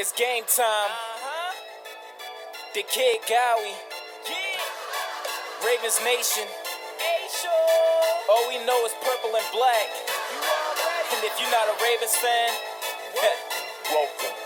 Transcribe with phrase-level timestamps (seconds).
[0.00, 0.94] It's game time.
[2.72, 3.74] The Kid Gowie.
[5.66, 6.46] Ravens Nation.
[6.46, 8.30] A-show.
[8.30, 9.90] All we know is purple and black.
[11.10, 12.50] And if you're not a Ravens fan,
[13.90, 14.37] welcome.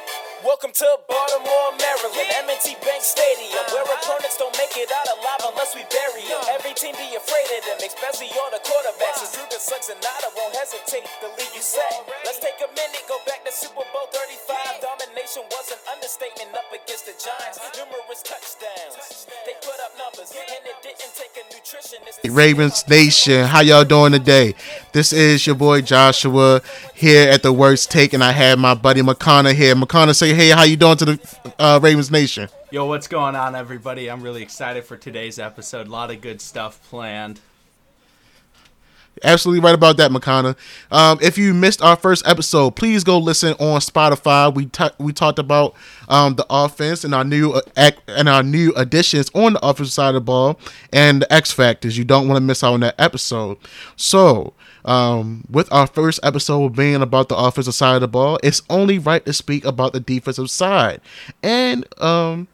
[0.43, 5.71] Welcome to Baltimore, Maryland, M&T Bank Stadium, where opponents don't make it out alive unless
[5.71, 6.43] we bury them.
[6.51, 9.23] Every team be afraid of them, especially all the quarterbacks.
[9.23, 11.95] As Ruger Suggs and Ngata won't hesitate to leave you sad.
[12.27, 14.83] Let's take a minute, go back to Super Bowl 35.
[14.83, 17.63] Domination was an understatement up against the Giants.
[17.79, 19.31] Numerous touchdowns.
[19.47, 22.19] They put up numbers, and it didn't take a nutritionist.
[22.35, 24.59] Ravens Nation, how y'all doing today?
[24.91, 26.63] This is your boy Joshua
[26.95, 29.79] here at the Worst Take, and I have my buddy McConnell here.
[29.79, 32.49] McConnell, say hey, how you doing to the uh, Ravens Nation?
[32.71, 34.11] Yo, what's going on, everybody?
[34.11, 35.87] I'm really excited for today's episode.
[35.87, 37.41] A lot of good stuff planned.
[39.23, 40.57] Absolutely right about that, McConnell.
[40.91, 44.53] Um, if you missed our first episode, please go listen on Spotify.
[44.53, 45.75] We ta- we talked about
[46.09, 49.93] um, the offense and our new uh, ac- and our new additions on the offensive
[49.93, 50.59] side of the ball
[50.93, 51.99] and the X factors.
[51.99, 53.59] You don't want to miss out on that episode.
[53.97, 58.63] So, um, with our first episode being about the offensive side of the ball, it's
[58.69, 61.01] only right to speak about the defensive side.
[61.43, 62.49] And um,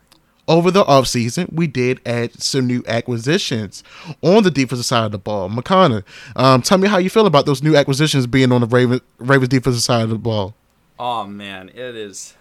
[0.48, 3.84] over the offseason, we did add some new acquisitions
[4.22, 5.48] on the defensive side of the ball.
[5.48, 6.02] McConnell,
[6.36, 9.48] um, tell me how you feel about those new acquisitions being on the Ravens, Ravens
[9.48, 10.54] defensive side of the ball.
[10.98, 12.34] Oh man, it is,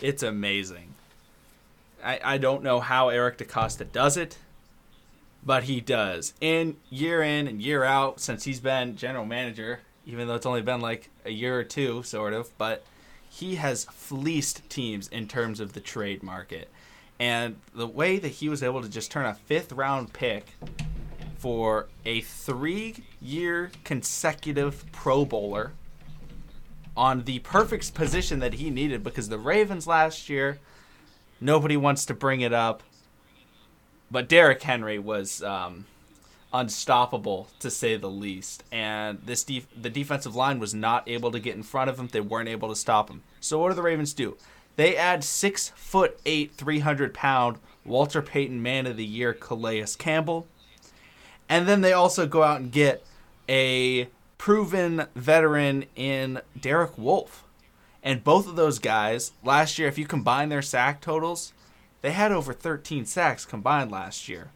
[0.00, 0.94] it's amazing.
[2.04, 4.36] I I don't know how Eric DeCosta does it,
[5.44, 6.34] but he does.
[6.40, 10.62] In year in and year out since he's been general manager, even though it's only
[10.62, 12.84] been like a year or two, sort of, but
[13.28, 16.70] he has fleeced teams in terms of the trade market.
[17.18, 20.54] And the way that he was able to just turn a fifth round pick
[21.38, 25.72] for a three year consecutive Pro Bowler
[26.96, 30.58] on the perfect position that he needed because the Ravens last year,
[31.40, 32.82] nobody wants to bring it up,
[34.10, 35.86] but Derrick Henry was um,
[36.52, 38.62] unstoppable to say the least.
[38.70, 42.08] And this def- the defensive line was not able to get in front of him.
[42.08, 43.22] They weren't able to stop him.
[43.40, 44.36] So what do the Ravens do?
[44.76, 49.84] They add six foot eight, three hundred pound Walter Payton Man of the Year Calais
[49.98, 50.46] Campbell,
[51.48, 53.04] and then they also go out and get
[53.48, 57.44] a proven veteran in Derek Wolfe.
[58.02, 61.52] And both of those guys last year, if you combine their sack totals,
[62.04, 64.50] they had over 13 sacks combined last year.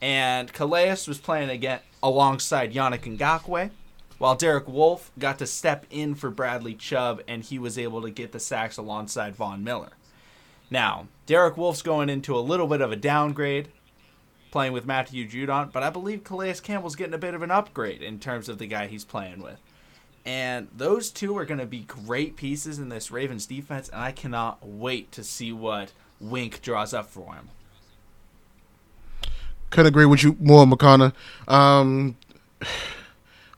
[0.00, 3.68] And Calais was playing again alongside Yannick Ngakoue
[4.16, 8.08] while Derek Wolfe got to step in for Bradley Chubb and he was able to
[8.08, 9.90] get the sacks alongside Von Miller.
[10.70, 13.68] Now, Derek Wolfe's going into a little bit of a downgrade
[14.50, 18.00] playing with Matthew Judon, but I believe Calais Campbell's getting a bit of an upgrade
[18.00, 19.60] in terms of the guy he's playing with.
[20.24, 24.12] And those two are going to be great pieces in this Ravens defense, and I
[24.12, 27.48] cannot wait to see what Wink draws up for him.
[29.70, 31.12] Couldn't agree with you more, McConnell.
[31.48, 32.16] Um,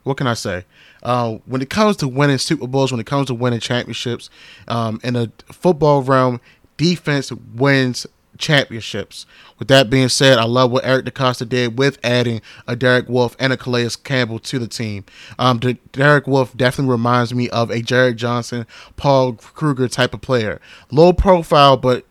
[0.03, 0.65] what can I say?
[1.01, 4.29] Uh, when it comes to winning Super Bowls, when it comes to winning championships,
[4.67, 6.41] um, in a football realm,
[6.77, 8.05] defense wins
[8.37, 9.25] championships.
[9.59, 13.35] With that being said, I love what Eric DeCosta did with adding a Derek Wolfe
[13.37, 15.05] and a Calais Campbell to the team.
[15.37, 18.65] Um, the, Derek Wolfe definitely reminds me of a Jarret Johnson,
[18.95, 20.59] Paul Kruger type of player.
[20.89, 22.05] Low profile, but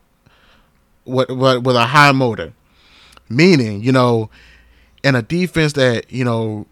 [1.08, 2.52] with, with a high motor.
[3.28, 4.30] Meaning, you know,
[5.02, 6.66] in a defense that, you know,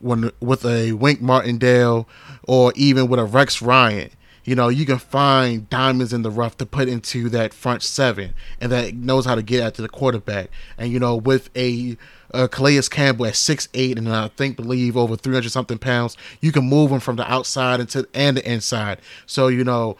[0.00, 2.08] when with a Wink Martindale
[2.46, 4.10] or even with a Rex Ryan,
[4.44, 8.32] you know, you can find diamonds in the rough to put into that front seven
[8.60, 10.50] and that knows how to get after the quarterback.
[10.78, 11.98] And you know, with a
[12.32, 16.16] uh, Calais Campbell at six eight and I think believe over three hundred something pounds,
[16.40, 19.00] you can move him from the outside into and the inside.
[19.26, 19.98] So you know,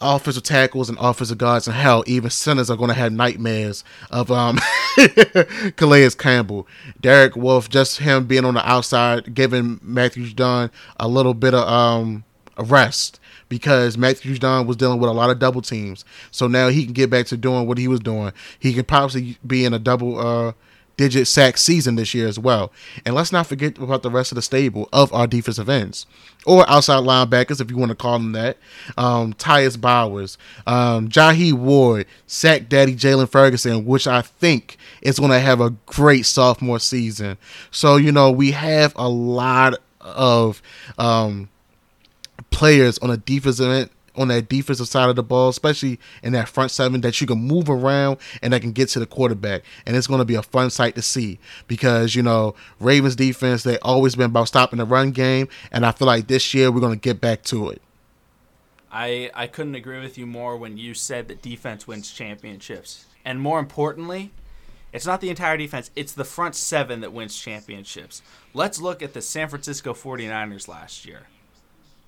[0.00, 4.30] offensive tackles and offensive guards and hell, even centers are going to have nightmares of
[4.30, 4.58] um
[5.76, 6.66] Calais Campbell,
[7.00, 11.66] Derek Wolfe, just him being on the outside, giving Matthew Judon a little bit of
[11.68, 12.24] um
[12.58, 16.04] rest because Matthew Judon was dealing with a lot of double teams.
[16.30, 18.32] So now he can get back to doing what he was doing.
[18.58, 20.52] He can possibly be in a double uh
[20.96, 22.72] digit sack season this year as well.
[23.04, 26.06] And let's not forget about the rest of the stable of our defensive ends
[26.46, 28.56] or outside linebackers, if you want to call them that.
[28.96, 35.32] Um, Tyus Bowser, um, Jihad Ward, Sack Daddy Jaylon Ferguson, which I think is going
[35.32, 37.36] to have a great sophomore season.
[37.70, 40.62] So, you know, we have a lot of
[40.98, 41.48] um,
[42.50, 46.48] players on a defensive end on that defensive side of the ball, especially in that
[46.48, 49.62] front seven, that you can move around and that can get to the quarterback.
[49.84, 53.62] And it's going to be a fun sight to see because, you know, Ravens defense,
[53.62, 55.48] they always been about stopping the run game.
[55.70, 57.82] And I feel like this year we're going to get back to it.
[58.90, 63.04] I I couldn't agree with you more when you said that defense wins championships.
[63.26, 64.30] And more importantly,
[64.92, 68.22] it's not the entire defense, it's the front seven that wins championships.
[68.54, 71.26] Let's look at the San Francisco 49ers last year.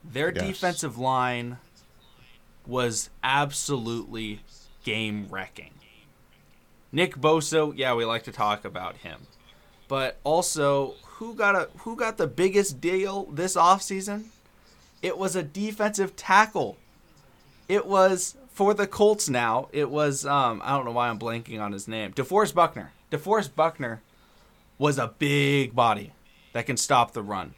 [0.03, 0.43] Their yes.
[0.43, 1.59] defensive line
[2.69, 4.41] was absolutely
[4.85, 5.73] game wrecking.
[6.93, 9.21] Nick Bosa, yeah, we like to talk about him.
[9.89, 14.27] But also, who got a who got the biggest deal this offseason?
[15.03, 16.77] It was a defensive tackle.
[17.69, 19.69] It was for the Colts now.
[19.73, 22.13] It was um I don't know why I'm blanking on his name.
[22.13, 22.93] DeForest Buckner.
[23.11, 24.03] DeForest Buckner
[24.79, 26.13] was a big body
[26.53, 27.55] that can stop the run.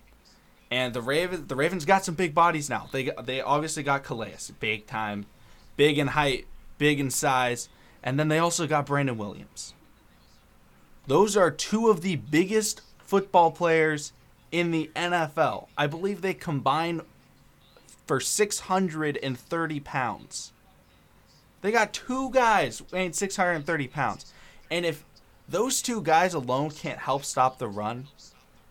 [0.71, 2.89] And the Ravens the Ravens got some big bodies now.
[2.93, 5.27] They they obviously got Calais, big time,
[5.77, 6.47] big in height,
[6.79, 7.69] big in size
[8.03, 9.75] and then they also got Brandon Williams.
[11.07, 14.13] Those are two of the biggest football players
[14.53, 15.69] in the NFL.
[15.77, 17.03] I believe they combine
[18.07, 20.53] for 630 pounds.
[21.63, 24.33] They got two guys weighing 630 pounds.
[24.71, 25.05] And if
[25.49, 28.09] those two guys alone can't help stop the run,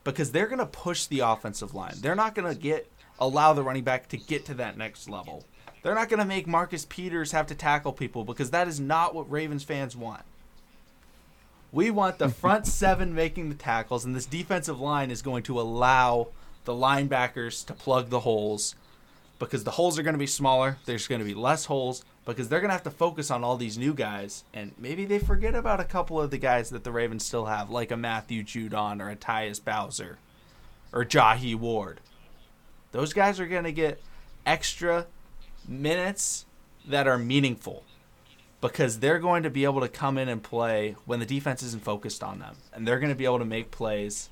[0.03, 3.63] because they're going to push the offensive line, they're not going to get allow the
[3.63, 5.43] running back to get to that next level.
[5.81, 9.13] They're not going to make Marcus Peters have to tackle people because that is not
[9.15, 10.23] what Ravens fans want.
[11.71, 15.59] We want the front seven making the tackles, and this defensive line is going to
[15.59, 16.29] allow
[16.65, 18.75] the linebackers to plug the holes
[19.37, 20.77] because the holes are going to be smaller.
[20.85, 23.57] There's going to be less holes because they're going to have to focus on all
[23.57, 26.91] these new guys, and maybe they forget about a couple of the guys that the
[26.91, 30.19] Ravens still have, like a Matthew Judon or a Tyus Bowser
[30.93, 32.01] or Jihad Ward.
[32.91, 34.01] Those guys are going to get
[34.45, 35.07] extra
[35.67, 36.45] minutes
[36.87, 37.83] that are meaningful
[38.61, 41.83] because they're going to be able to come in and play when the defense isn't
[41.83, 42.55] focused on them.
[42.73, 44.29] And they're going to be able to make plays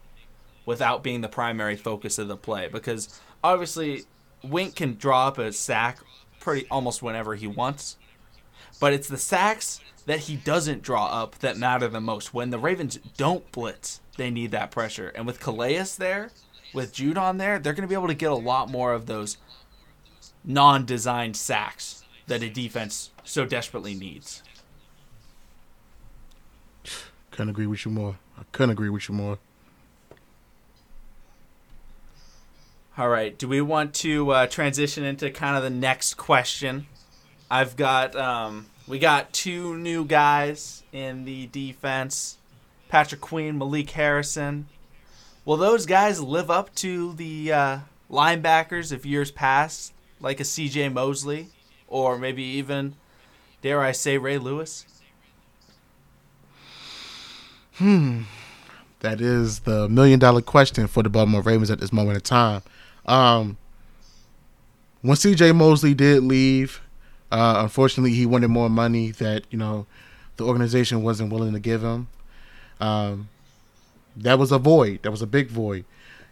[0.66, 4.04] without being the primary focus of the play because obviously
[4.44, 6.00] Wink can draw up a sack
[6.47, 7.97] pretty almost whenever he wants.
[8.79, 12.33] But it's the sacks that he doesn't draw up that matter the most.
[12.33, 15.09] When the Ravens don't blitz, they need that pressure.
[15.09, 16.31] And with Calais there,
[16.73, 19.35] with Judon there, they're going to be able to get a lot more of those
[20.45, 24.41] non-designed sacks that a defense so desperately needs.
[27.31, 28.19] Couldn't agree with you more.
[28.39, 29.38] I couldn't agree with you more.
[32.97, 33.38] All right.
[33.38, 36.88] Do we want to uh, transition into kind of the next question?
[37.49, 42.38] I've got um, we got two new guys in the defense:
[42.89, 44.67] Patrick Queen, Malik Harrison.
[45.45, 47.79] Will those guys live up to the uh,
[48.09, 50.89] linebackers of years past like a C.J.
[50.89, 51.50] Mosley,
[51.88, 52.95] or maybe even,
[53.61, 54.85] dare I say, Ray Lewis?
[57.75, 58.23] Hmm.
[59.01, 62.63] That is the million dollar question for the Baltimore Ravens at this moment in time.
[63.07, 63.57] Um,
[65.01, 65.54] when C.J.
[65.54, 66.81] Mosley did leave,
[67.31, 69.86] uh, unfortunately, he wanted more money that you know
[70.38, 72.07] the organization wasn't willing to give him.
[72.80, 73.30] Um,
[74.15, 75.04] that was a void.
[75.04, 75.86] That was a big void,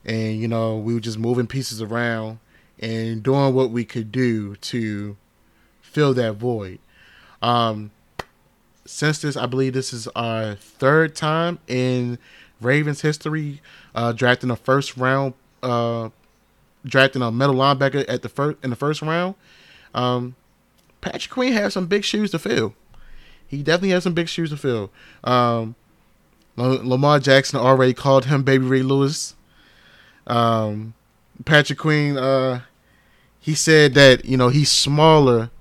[0.05, 2.39] and you know we were just moving pieces around
[2.79, 5.15] and doing what we could do to
[5.81, 6.79] fill that void.
[7.41, 7.91] Um,
[8.85, 12.19] since this, I believe this is our third time in
[12.61, 13.61] Ravens history
[13.93, 15.33] uh, drafting a first round,
[15.63, 16.09] uh,
[16.85, 19.35] drafting a middle linebacker at the first in the first round.
[19.93, 20.35] Um,
[21.01, 22.73] Patrick Queen has some big shoes to fill.
[23.47, 24.91] He definitely has some big shoes to fill.
[25.23, 25.75] Um,
[26.57, 29.35] Lamar Jackson already called him Baby Ray Lewis.
[30.27, 30.93] Um,
[31.43, 32.61] Patrick Queen, uh,
[33.39, 35.51] he said that you know he's smaller,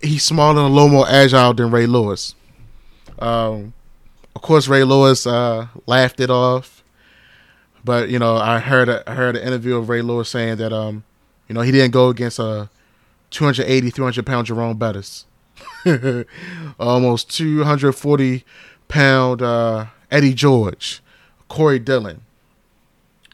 [0.00, 2.34] he's smaller and a little more agile than Ray Lewis.
[3.18, 3.74] Um,
[4.34, 6.77] of course, Ray Lewis uh, laughed it off,
[7.88, 11.04] but you know I heard I heard an interview of Ray Lewis saying that um,
[11.48, 12.68] you know he didn't go against a
[13.30, 15.24] 280, 300 pound Jerome Bettis,
[16.78, 18.44] almost 240
[18.88, 21.00] pound uh, Eddie George,
[21.48, 22.20] Corey Dillon.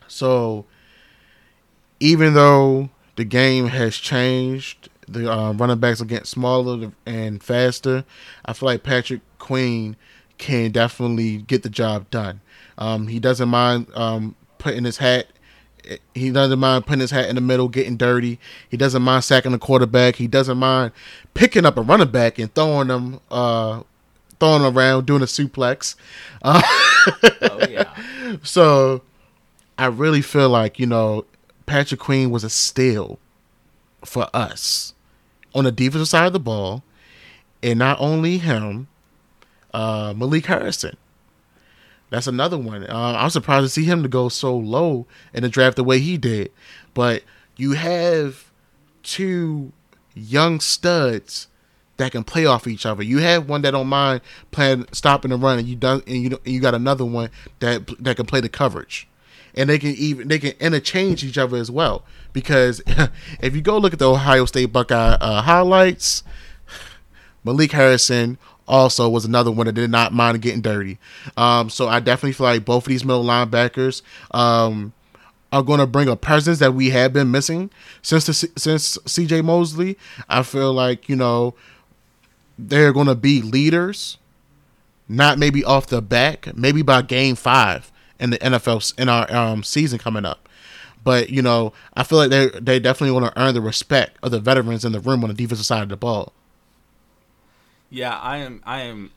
[0.06, 0.66] So
[1.98, 8.04] even though the game has changed, the uh, running backs are getting smaller and faster.
[8.44, 9.96] I feel like Patrick Queen
[10.38, 12.40] can definitely get the job done.
[12.78, 15.26] Um, he doesn't mind um, putting his hat.
[16.14, 18.40] He doesn't mind putting his hat in the middle, getting dirty.
[18.70, 20.16] He doesn't mind sacking the quarterback.
[20.16, 20.92] He doesn't mind
[21.34, 23.82] picking up a running back and throwing them, uh,
[24.40, 25.96] throwing them around, doing a suplex.
[26.40, 26.62] Uh,
[27.42, 27.94] oh yeah.
[28.42, 29.02] So
[29.76, 31.26] I really feel like you know
[31.66, 33.18] Patrick Queen was a steal
[34.02, 34.94] for us
[35.54, 36.82] on the defensive side of the ball,
[37.62, 38.88] and not only him,
[39.74, 40.96] uh, Malik Harrison.
[42.14, 42.88] That's another one.
[42.88, 45.98] Uh, I'm surprised to see him to go so low in the draft the way
[45.98, 46.52] he did.
[46.94, 47.24] But
[47.56, 48.52] you have
[49.02, 49.72] two
[50.14, 51.48] young studs
[51.96, 53.02] that can play off each other.
[53.02, 54.20] You have one that don't mind
[54.52, 58.26] playing stopping and you done and you and you got another one that that can
[58.26, 59.08] play the coverage,
[59.56, 62.04] and they can even they can interchange each other as well.
[62.32, 62.80] Because
[63.40, 66.22] if you go look at the Ohio State Buckeye uh, highlights,
[67.42, 70.98] Malik Harrison also was another one that did not mind getting dirty.
[71.36, 74.02] Um, so I definitely feel like both of these middle linebackers.
[74.30, 74.92] Um,
[75.52, 77.70] are going to bring a presence that we have been missing
[78.02, 79.96] since the since CJ Mosley.
[80.28, 81.54] I feel like you know
[82.58, 84.18] they're going to be leaders,
[85.08, 89.62] not maybe off the back, maybe by game five in the NFL in our um,
[89.62, 90.48] season coming up.
[91.04, 94.32] But you know, I feel like they they definitely want to earn the respect of
[94.32, 96.32] the veterans in the room on the defensive side of the ball.
[97.94, 98.60] Yeah, I am.
[98.66, 99.12] I am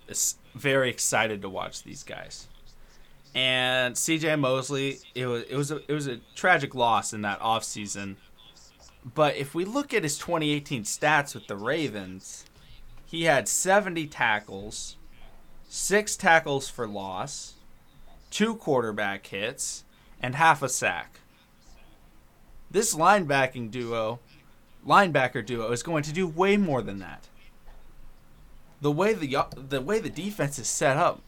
[0.53, 2.47] very excited to watch these guys.
[3.33, 7.39] And CJ Mosley, it was it was a, it was a tragic loss in that
[7.39, 8.17] offseason.
[9.15, 12.45] But if we look at his 2018 stats with the Ravens,
[13.03, 14.95] he had 70 tackles,
[15.67, 17.55] six tackles for loss,
[18.29, 19.85] two quarterback hits,
[20.21, 21.21] and half a sack.
[22.69, 24.19] This linebacking duo,
[24.85, 27.27] linebacker duo, is going to do way more than that.
[28.81, 31.21] The way the the way the defense is set up,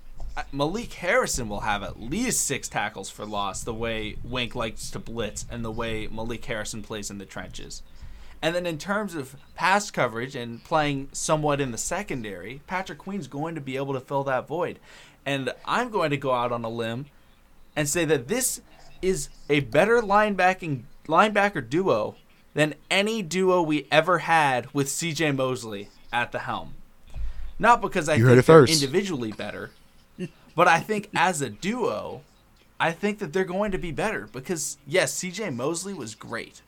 [0.51, 3.63] Malik Harrison will have at least six tackles for loss.
[3.63, 7.81] The way Wink likes to blitz and the way Malik Harrison plays in the trenches.
[8.41, 13.27] And then in terms of pass coverage and playing somewhat in the secondary, Patrick Queen's
[13.27, 14.79] going to be able to fill that void.
[15.25, 17.07] And I'm going to go out on a limb
[17.75, 18.61] and say that this
[19.01, 22.15] is a better linebacking linebacker duo
[22.53, 26.75] than any duo we ever had with CJ Mosley at the helm.
[27.59, 28.73] Not because I you think they're first.
[28.73, 29.71] individually better,
[30.55, 32.21] but I think as a duo,
[32.79, 36.61] I think that they're going to be better because yes, CJ Mosley was great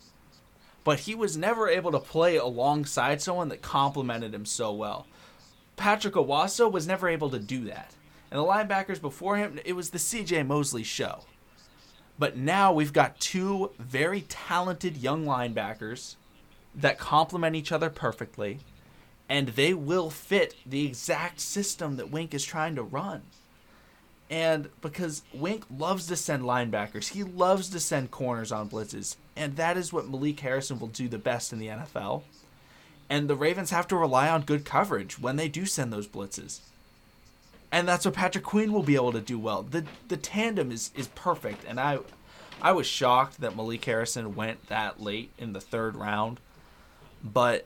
[0.83, 5.05] but he was never able to play alongside someone that complemented him so well.
[5.75, 7.93] Patrick Onwuasor was never able to do that.
[8.29, 11.24] And the linebackers before him, it was the CJ Mosley show.
[12.17, 16.15] But now we've got two very talented young linebackers
[16.75, 18.60] that complement each other perfectly,
[19.31, 23.21] and they will fit the exact system that Wink is trying to run.
[24.29, 29.15] And because Wink loves to send linebackers, he loves to send corners on blitzes.
[29.38, 32.23] And that is what Malik Harrison will do the best in the NFL.
[33.09, 36.59] And the Ravens have to rely on good coverage when they do send those blitzes.
[37.71, 39.63] And that's what Patrick Queen will be able to do well.
[39.63, 41.63] The the tandem is, is perfect.
[41.65, 42.00] And I
[42.61, 46.41] I was shocked that Malik Harrison went that late in the third round.
[47.23, 47.65] But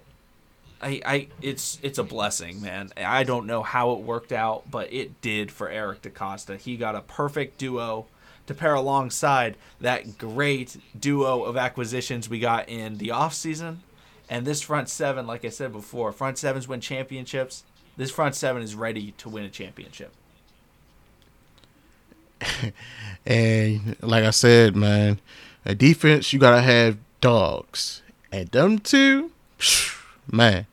[0.82, 2.92] I, I it's it's a blessing, man.
[2.98, 6.58] I don't know how it worked out, but it did for Eric DeCosta.
[6.58, 8.08] He got a perfect duo
[8.48, 13.78] to pair alongside that great duo of acquisitions we got in the offseason.
[14.30, 17.64] And this front seven, like I said before, front sevens win championships.
[17.98, 20.12] This front seven is ready to win a championship.
[23.26, 25.20] and like I said, man,
[25.66, 28.02] a defense you gotta have dogs,
[28.32, 29.32] and them two,
[30.32, 30.66] man,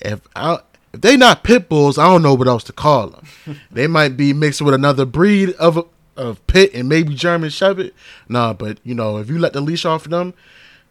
[0.00, 0.58] if I
[0.92, 3.26] if they not pit bulls, I don't know what else to call them.
[3.70, 7.92] they might be mixed with another breed of of pit and maybe German Shepherd.
[8.28, 10.34] Nah, but you know, if you let the leash off of them,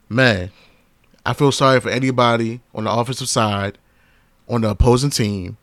[0.09, 0.51] man,
[1.25, 3.77] I feel sorry for anybody on the offensive side
[4.47, 5.57] on the opposing team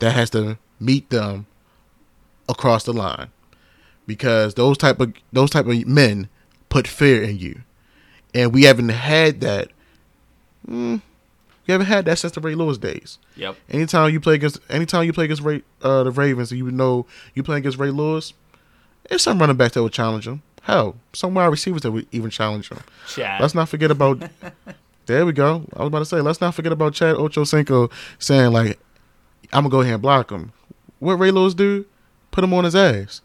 [0.00, 1.46] that has to meet them
[2.48, 3.30] across the line
[4.06, 6.28] because those type of those type of men
[6.68, 7.62] put fear in you,
[8.34, 9.68] and we haven't had that.
[10.68, 11.00] Mm,
[11.66, 13.18] you haven't had that since the Ray Lewis days.
[13.36, 13.56] Yep.
[13.70, 17.06] Anytime you play against, anytime you play against Ray, uh, the Ravens, and you know
[17.34, 18.32] you playing against Ray Lewis,
[19.08, 20.42] there's some running backs that would challenge him.
[20.62, 22.78] Hell, some wide receivers that would even challenge him.
[23.08, 23.40] Chad.
[23.40, 24.22] Let's not forget about.
[25.06, 25.64] there we go.
[25.74, 28.78] I was about to say, let's not forget about Chad Ochocinco saying like,
[29.52, 30.52] "I'm gonna go ahead and block him."
[30.98, 31.84] What Ray Lewis do?
[32.30, 33.22] Put him on his ass.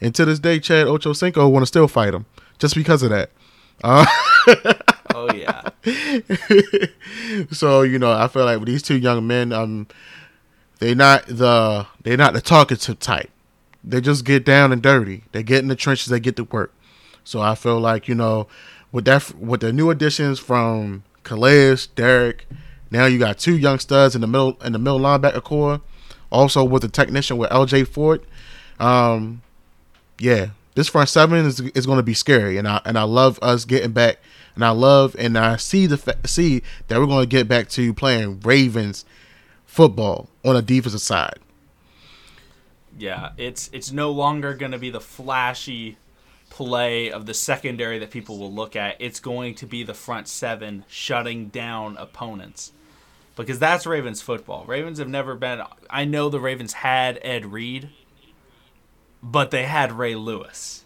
[0.00, 2.26] And to this day, Chad Ochocinco want to still fight him
[2.58, 3.30] just because of that.
[3.84, 4.06] Uh,
[5.14, 5.70] oh yeah.
[7.52, 9.86] so you know, I feel like with these two young men, um,
[10.78, 13.30] they not the they're not the talkative type.
[13.84, 15.24] They just get down and dirty.
[15.32, 16.06] They get in the trenches.
[16.06, 16.72] They get to work.
[17.24, 18.48] So I feel like you know,
[18.90, 22.46] with that with the new additions from Calais, Derek,
[22.90, 25.80] now you got two young studs in the middle in the middle linebacker core.
[26.30, 27.84] Also with the technician with L.J.
[27.84, 28.24] Fort.
[28.80, 29.42] Um,
[30.18, 33.38] yeah, this front seven is is going to be scary, and I and I love
[33.42, 34.18] us getting back,
[34.54, 37.68] and I love and I see the fa- see that we're going to get back
[37.70, 39.04] to playing Ravens
[39.64, 41.38] football on a defensive side.
[42.98, 45.96] Yeah, it's it's no longer going to be the flashy
[46.50, 48.96] play of the secondary that people will look at.
[48.98, 52.72] It's going to be the front seven shutting down opponents.
[53.34, 54.66] Because that's Ravens football.
[54.66, 55.62] Ravens have never been.
[55.88, 57.88] I know the Ravens had Ed Reed,
[59.22, 60.84] but they had Ray Lewis.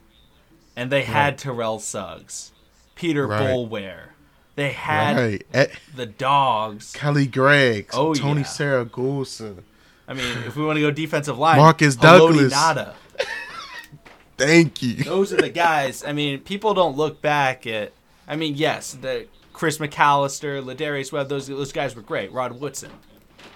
[0.77, 1.39] And they had right.
[1.39, 2.53] Terrell Suggs,
[2.97, 3.43] Peter right.
[3.43, 4.09] Boulware.
[4.57, 5.47] They had right.
[5.53, 6.93] Eh, the dogs.
[6.93, 8.47] Kelly Gregg, oh, Tony yeah.
[8.47, 9.63] Siragusa.
[10.09, 12.53] I mean, if we want to go defensive line, Marques Douglas.
[12.53, 12.95] Ngata.
[14.39, 15.05] Thank you.
[15.05, 16.05] Those are the guys.
[16.05, 17.93] I mean, people don't look back at.
[18.27, 22.33] I mean, yes, the Chris McAlister, Lardarius Webb, those those guys were great.
[22.33, 22.91] Rod Woodson.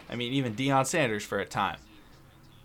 [0.09, 1.79] I mean, even Deion Sanders for a time.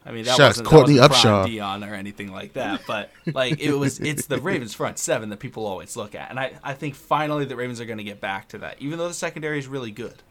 [0.06, 3.12] I mean, that Shucks, wasn't Courtney that wasn't Upshaw, Deion or anything like that, but
[3.34, 6.54] like it was, it's the Ravens front seven that people always look at, and I,
[6.64, 9.16] I think finally the Ravens are going to get back to that, even though the
[9.16, 10.22] secondary is really good.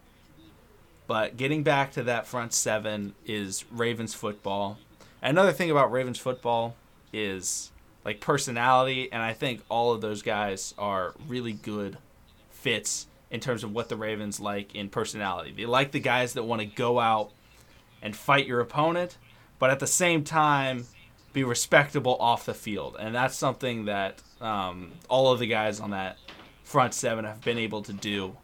[1.07, 4.79] But getting back to that front seven is Ravens football.
[5.21, 6.77] Another thing about Ravens football
[7.13, 7.73] is
[8.05, 11.99] like personality, and I think all of those guys are really good
[12.51, 15.53] fits in terms of what the Ravens like in personality.
[15.57, 17.33] They like the guys that want to go out
[18.01, 19.19] and fight your opponent,
[19.59, 20.87] but at the same time
[21.33, 25.91] be respectable off the field, and that's something that um, all of the guys on
[25.91, 26.19] that
[26.63, 28.37] front seven have been able to do.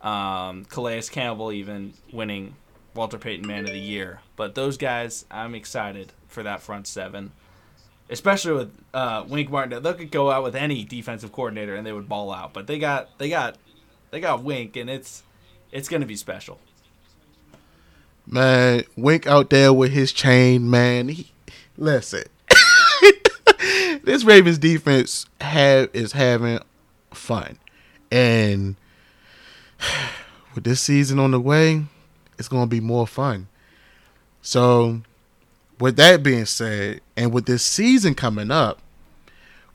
[0.00, 2.54] Um, Calais Campbell even winning
[2.94, 7.32] Walter Payton Man of the Year, but those guys, I'm excited for that front seven
[8.10, 9.82] especially with uh, Wink Martin.
[9.82, 12.78] They could go out with any defensive coordinator and they would ball out, but they
[12.78, 13.56] got they got
[14.10, 15.22] they got Wink, and it's
[15.72, 16.58] it's gonna be special.
[18.30, 21.08] Man, Wink out there with his chain, man.
[21.08, 21.32] He,
[21.78, 22.24] listen,
[24.04, 26.58] this Ravens defense have is having
[27.10, 27.58] fun,
[28.12, 28.76] and
[30.54, 31.84] with this season on the way,
[32.38, 33.48] it's gonna be more fun.
[34.42, 35.00] So
[35.80, 38.82] with that being said, and with this season coming up,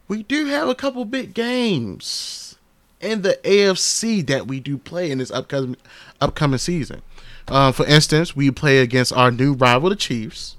[0.08, 2.56] we do have a couple big games
[3.02, 5.76] in the AFC that we do play in this upcoming
[6.22, 7.02] upcoming season.
[7.48, 10.58] Uh, for instance, we play against our new rival, the Chiefs.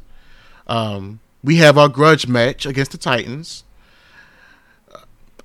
[0.66, 3.64] Um, we have our grudge match against the Titans.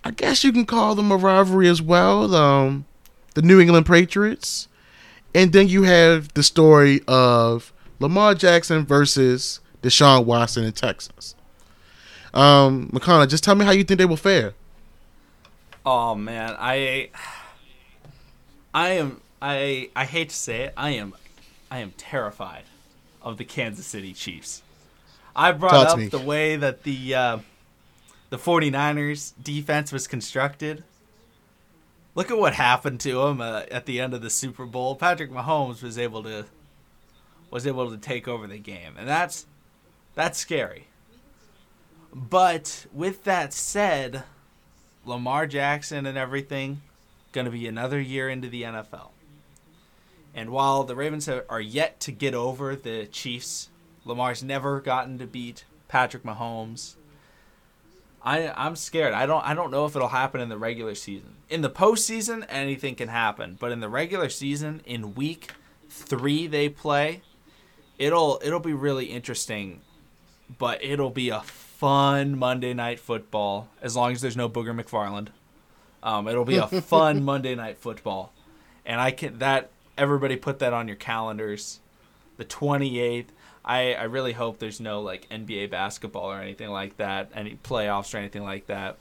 [0.04, 2.34] I guess you can call them a rivalry as well.
[2.34, 2.86] Um,
[3.34, 4.68] the New England Patriots,
[5.36, 11.36] and then you have the story of Lamar Jackson versus Deshaun Watson in Texas.
[12.34, 14.54] Um, McConnell, just tell me how you think they will fare.
[15.86, 17.10] Oh man, I,
[18.74, 21.14] I am, I, I hate to say it, I am,
[21.72, 22.64] I am terrified
[23.22, 24.64] of the Kansas City Chiefs.
[25.36, 27.38] I brought Talk up the way that the, uh,
[28.30, 30.84] the 49ers defense was constructed.
[32.16, 34.96] Look at what happened to them uh, at the end of the Super Bowl.
[34.96, 36.46] Patrick Mahomes was able to
[37.52, 39.48] was able to take over the game, and that's
[40.16, 40.88] that's scary.
[42.14, 44.24] But with that said,
[45.06, 46.82] Lamar Jackson and everything
[47.32, 49.10] going to be another year into the NFL.
[50.40, 53.68] And while the Ravens are yet to get over the Chiefs,
[54.06, 56.96] Lamar's never gotten to beat Patrick Mahomes.
[58.24, 59.14] I I'm scared.
[59.14, 61.36] I don't I don't know if it'll happen in the regular season.
[61.50, 63.58] In the postseason, anything can happen.
[63.60, 65.52] But in the regular season, in week
[65.90, 67.22] three they play,
[67.98, 69.82] it'll it'll be really interesting
[70.58, 75.28] but it'll be a fun Monday night football as long as there's no Booger McFarland.
[76.02, 78.32] Um, it'll be a fun Monday night football,
[78.86, 79.70] and I can that
[80.00, 81.80] everybody put that on your calendars.
[82.38, 83.28] The 28th.
[83.66, 88.14] I, I really hope there's no like NBA basketball or anything like that, any playoffs
[88.14, 88.98] or anything like that.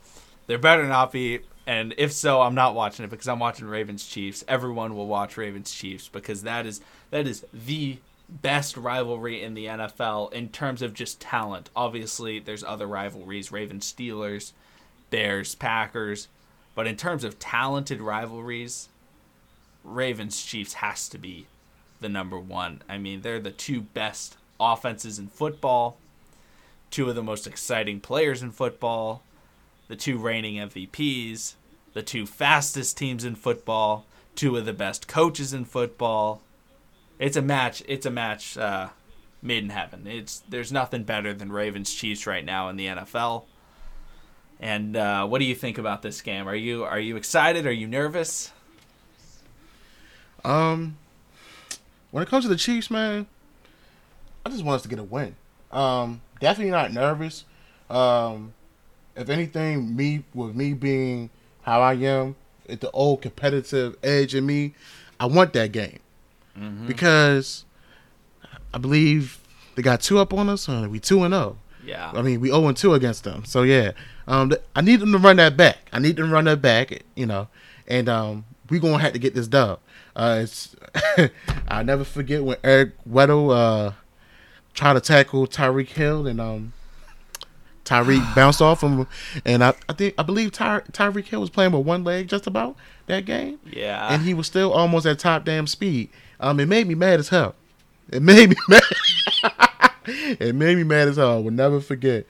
[0.47, 4.05] There better not be, and if so, I'm not watching it because I'm watching Ravens
[4.05, 4.43] Chiefs.
[4.47, 6.81] Everyone will watch Ravens Chiefs because that is
[7.11, 11.69] that is the best rivalry in the NFL in terms of just talent.
[11.75, 14.51] Obviously, there's other rivalries Ravens Steelers,
[15.09, 16.27] Bears Packers,
[16.75, 18.88] but in terms of talented rivalries,
[19.83, 21.47] Ravens Chiefs has to be
[22.01, 22.81] the number one.
[22.87, 25.97] I mean, they're the two best offenses in football,
[26.91, 29.23] two of the most exciting players in football,
[29.87, 31.53] the two reigning MVPs,
[31.93, 36.41] the two fastest teams in football, two of the best coaches in football
[37.19, 37.83] it's a match.
[37.85, 38.89] It's a match uh,
[39.41, 40.07] made in heaven.
[40.07, 43.43] It's there's nothing better than Ravens Chiefs right now in the NFL.
[44.61, 46.47] And uh, what do you think about this game?
[46.47, 47.67] Are you are you excited?
[47.67, 48.51] Are you nervous?
[50.43, 50.97] Um,
[52.11, 53.27] when it comes to the Chiefs, man,
[54.45, 55.35] I just want us to get a win.
[55.71, 57.45] Um, definitely not nervous.
[57.89, 58.53] Um,
[59.15, 61.29] if anything, me with me being
[61.61, 62.35] how I am,
[62.67, 64.73] at the old competitive edge in me,
[65.19, 65.99] I want that game
[66.57, 66.87] mm-hmm.
[66.87, 67.65] because
[68.73, 69.39] I believe
[69.75, 70.69] they got two up on us.
[70.69, 71.57] Uh, we two and zero.
[71.57, 71.69] Oh.
[71.85, 72.11] Yeah.
[72.13, 73.45] I mean, we 0 and 2 against them.
[73.45, 73.91] So yeah,
[74.27, 75.89] um, I need them to run that back.
[75.91, 77.03] I need them to run that back.
[77.15, 77.47] You know,
[77.87, 79.79] and um, we gonna have to get this dub.
[80.15, 80.75] Uh, it's
[81.67, 83.91] I'll never forget when Eric Weddle uh
[84.73, 86.73] tried to tackle Tyreek Hill and um
[87.85, 89.07] Tyreek bounced off him,
[89.45, 92.47] and I, I think I believe Ty, Tyreek Hill was playing with one leg just
[92.47, 92.75] about
[93.07, 93.59] that game.
[93.65, 94.13] Yeah.
[94.13, 96.09] and he was still almost at top damn speed.
[96.39, 97.55] Um, it made me mad as hell.
[98.11, 98.81] It made me mad.
[100.05, 101.37] it made me mad as hell.
[101.37, 102.25] I will never forget.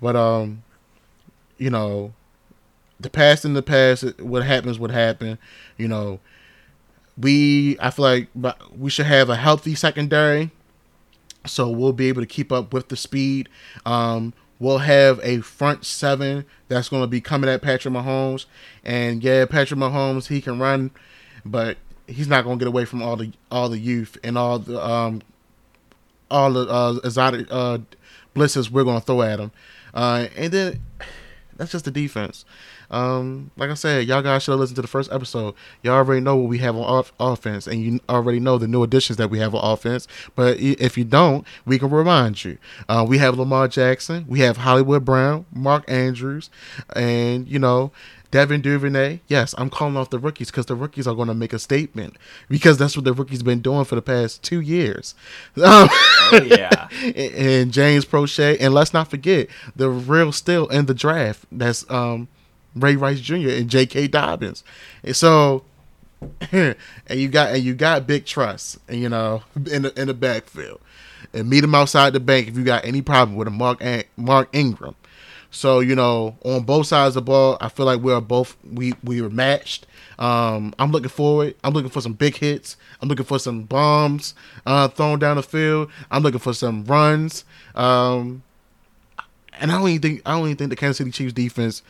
[0.00, 0.62] But um,
[1.58, 2.12] you know,
[2.98, 4.18] the past in the past.
[4.20, 5.38] What happens, what happened.
[5.76, 6.20] You know,
[7.18, 8.28] we I feel like
[8.76, 10.50] we should have a healthy secondary,
[11.46, 13.48] so we'll be able to keep up with the speed.
[13.84, 18.46] Um, we'll have a front seven that's going to be coming at Patrick Mahomes,
[18.84, 20.90] and yeah, Patrick Mahomes he can run,
[21.44, 24.58] but he's not going to get away from all the all the youth and all
[24.58, 25.22] the um
[26.30, 27.78] all the uh, exotic uh,
[28.34, 29.52] blitzes we're going to throw at him,
[29.92, 30.80] uh, and then
[31.56, 32.44] that's just the defense.
[32.92, 35.54] Um, like I said, y'all guys should have listened to the first episode.
[35.82, 38.82] Y'all already know what we have on off- offense, and you already know the new
[38.82, 40.06] additions that we have on offense.
[40.36, 42.58] But if you don't, we can remind you.
[42.88, 46.50] Uh, we have Lamar Jackson, we have Hollywood Brown, Mark Andrews,
[46.94, 47.92] and you know
[48.32, 49.20] Devin Duvernay.
[49.28, 52.16] Yes, I'm calling off the rookies because the rookies are going to make a statement
[52.48, 55.14] because that's what the rookies been doing for the past two years.
[55.56, 55.88] Um,
[56.32, 56.88] oh yeah.
[57.14, 61.44] and James Proche, and let's not forget the real still in the draft.
[61.52, 62.28] That's um
[62.74, 63.50] Ray Rice Jr.
[63.50, 64.08] and J.K.
[64.08, 64.64] Dobbins.
[65.02, 65.64] And so,
[66.52, 66.76] and
[67.10, 70.80] you got and you got big trust, and you know in the in the backfield,
[71.32, 73.82] and meet him outside the bank if you got any problem with a Mark
[74.16, 74.94] Mark Ingram.
[75.50, 78.94] So you know on both sides of the ball, I feel like we're both we
[79.02, 79.86] we were matched.
[80.18, 81.56] Um, I'm looking forward.
[81.64, 82.76] I'm looking for some big hits.
[83.00, 84.34] I'm looking for some bombs
[84.66, 85.90] uh, thrown down the field.
[86.10, 87.44] I'm looking for some runs.
[87.74, 88.42] Um,
[89.60, 91.82] and I don't even think I don't even think the Kansas City Chiefs defense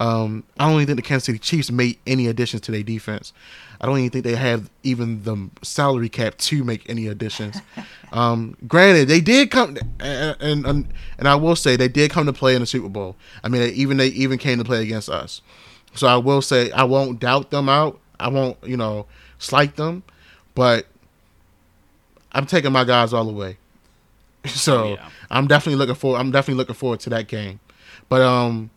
[0.00, 3.34] um, I don't even think the Kansas City Chiefs made any additions to their defense.
[3.82, 7.60] I don't even think they have even the salary cap to make any additions.
[8.12, 12.32] um, granted, they did come, and, and, and I will say they did come to
[12.32, 13.14] play in the Super Bowl.
[13.44, 15.42] I mean, they, even they even came to play against us.
[15.94, 18.00] So I will say I won't doubt them out.
[18.18, 19.04] I won't, you know,
[19.38, 20.02] slight them,
[20.54, 20.86] but
[22.32, 23.58] I'm taking my guys all the way.
[24.46, 25.10] So yeah.
[25.30, 26.18] I'm definitely looking forward.
[26.18, 27.60] I'm definitely looking forward to that game.
[28.08, 28.70] But um,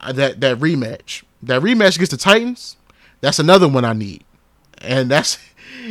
[0.00, 1.22] that that rematch.
[1.42, 2.76] That rematch against the Titans.
[3.20, 4.24] That's another one I need,
[4.78, 5.38] and that's.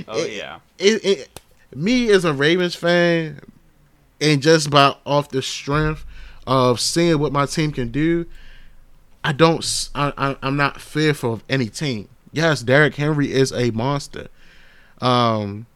[0.07, 0.59] Oh it, yeah.
[0.79, 1.41] It, it,
[1.75, 3.41] me as a Ravens fan,
[4.19, 6.03] and just about off the strength
[6.47, 8.25] of seeing what my team can do,
[9.23, 9.89] I don't.
[9.93, 12.09] I, I'm not fearful of any team.
[12.31, 14.29] Yes, Derrick Henry is a monster.
[14.99, 15.67] Um,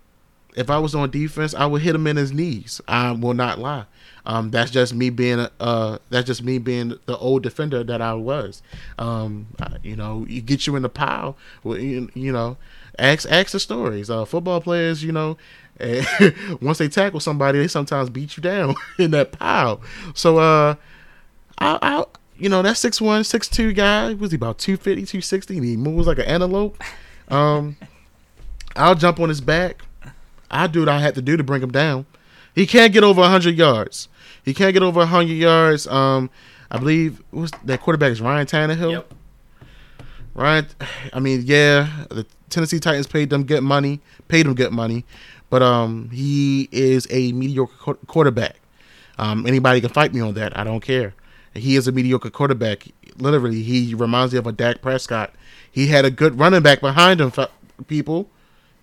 [0.55, 2.81] if I was on defense, I would hit him in his knees.
[2.87, 3.85] I will not lie.
[4.25, 8.13] Um, that's just me being uh, that's just me being the old defender that I
[8.13, 8.61] was.
[8.99, 9.47] Um,
[9.83, 11.37] you know, you get you in the pile.
[11.63, 12.57] You, you know,
[12.99, 14.09] ask ask the stories.
[14.09, 15.37] Uh, football players, you know,
[16.61, 19.79] once they tackle somebody, they sometimes beat you down in that pile.
[20.13, 20.75] So, uh,
[21.59, 22.05] I, I
[22.37, 25.77] you know, that six one, six two guy was he about 250, 260, and he
[25.77, 26.81] moves like an antelope.
[27.29, 27.77] Um,
[28.75, 29.83] I'll jump on his back.
[30.49, 32.05] I do what I had to do to bring him down.
[32.55, 34.09] He can't get over 100 yards.
[34.43, 35.87] He can't get over 100 yards.
[35.87, 36.29] Um,
[36.71, 38.91] I believe was that quarterback is Ryan Tannehill.
[38.91, 39.13] Yep.
[40.33, 40.67] Ryan,
[41.13, 45.03] I mean, yeah, the Tennessee Titans paid them good money, paid him good money,
[45.49, 48.57] but um, he is a mediocre quarterback.
[49.17, 50.57] Um, anybody can fight me on that.
[50.57, 51.15] I don't care.
[51.53, 52.87] He is a mediocre quarterback.
[53.17, 55.33] Literally, he reminds me of a Dak Prescott.
[55.71, 57.31] He had a good running back behind him.
[57.87, 58.29] People,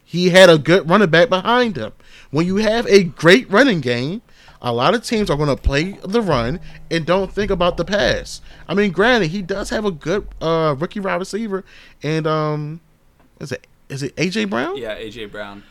[0.05, 1.93] he had a good running back behind him.
[2.31, 4.23] When you have a great running game,
[4.61, 6.59] a lot of teams are going to play the run
[6.91, 8.41] and don't think about the pass.
[8.67, 11.65] I mean, granted, he does have a good uh, rookie wide receiver,
[12.03, 12.81] and um,
[13.41, 14.77] is it is it AJ Brown?
[14.77, 15.63] Yeah, AJ Brown.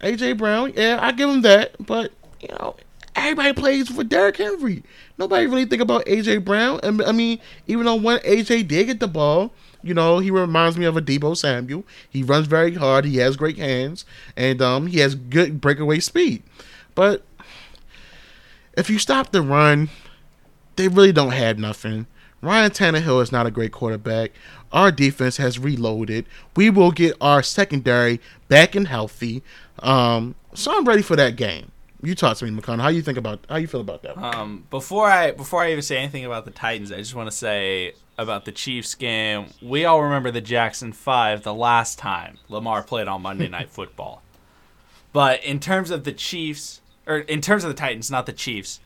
[0.00, 2.76] AJ Brown, yeah, I give him that, but you know,
[3.14, 4.82] everybody plays for Derrick Henry.
[5.18, 6.80] Nobody really think about AJ Brown.
[6.82, 9.52] And I mean, even though when AJ did get the ball,
[9.86, 11.84] you know, he reminds me of a Deebo Samuel.
[12.08, 13.04] He runs very hard.
[13.04, 14.04] He has great hands,
[14.36, 16.42] and um, he has good breakaway speed.
[16.94, 17.24] But
[18.76, 19.90] if you stop the run,
[20.76, 22.06] they really don't have nothing.
[22.42, 24.32] Ryan Tannehill is not a great quarterback.
[24.72, 26.26] Our defense has reloaded.
[26.54, 29.42] We will get our secondary back and healthy.
[29.80, 31.72] Um, so I'm ready for that game.
[32.02, 32.82] You talk to me, McConnell.
[32.82, 34.18] How you think about how you feel about that?
[34.18, 37.36] Um, before I before I even say anything about the Titans, I just want to
[37.36, 39.46] say about the Chiefs game.
[39.60, 44.22] We all remember the Jackson Five the last time Lamar played on Monday Night Football.
[45.12, 48.80] But in terms of the Chiefs, or in terms of the Titans, not the Chiefs.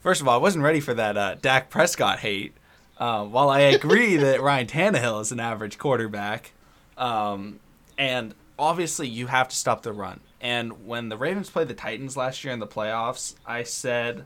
[0.00, 2.54] First of all, I wasn't ready for that uh, Dak Prescott hate.
[2.98, 6.52] Uh, while I agree that Ryan Tannehill is an average quarterback,
[6.96, 7.60] um,
[7.98, 10.20] and obviously you have to stop the run.
[10.40, 14.24] And when the Ravens played the Titans last year in the playoffs, I said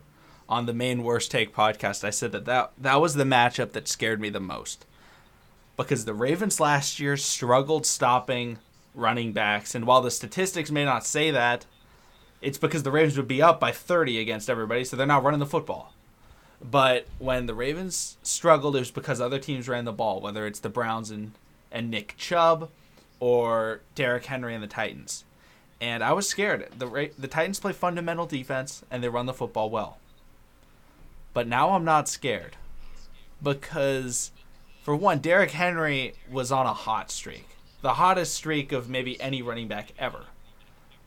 [0.50, 3.88] on the main worst take podcast, I said that that, that was the matchup that
[3.88, 4.84] scared me the most.
[5.76, 8.58] Because the Ravens last year struggled stopping
[8.94, 9.74] running backs.
[9.74, 11.64] And while the statistics may not say that,
[12.42, 15.40] it's because the Ravens would be up by 30 against everybody, so they're not running
[15.40, 15.94] the football.
[16.60, 20.60] But when the Ravens struggled, it was because other teams ran the ball, whether it's
[20.60, 21.32] the Browns and,
[21.70, 22.70] and Nick Chubb
[23.20, 25.24] or Derrick Henry and the Titans.
[25.80, 26.68] And I was scared.
[26.76, 29.96] The the Titans play fundamental defense and they run the football well.
[31.32, 32.56] But now I'm not scared
[33.42, 34.32] because
[34.82, 37.46] for one, Derrick Henry was on a hot streak.
[37.82, 40.24] The hottest streak of maybe any running back ever.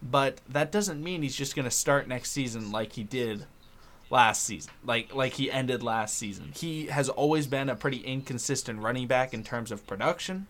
[0.02, 3.46] But that doesn't mean he's just going to start next season like he did
[4.10, 4.72] last season.
[4.84, 6.52] Like like he ended last season.
[6.56, 10.48] He has always been a pretty inconsistent running back in terms of production.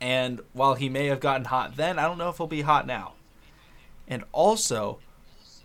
[0.00, 2.86] And while he may have gotten hot then, I don't know if he'll be hot
[2.86, 3.14] now.
[4.06, 5.00] And also,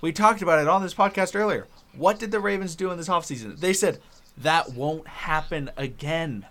[0.01, 1.67] we talked about it on this podcast earlier.
[1.95, 3.59] What did the Ravens do in this offseason?
[3.59, 3.99] They said,
[4.37, 6.45] that won't happen again.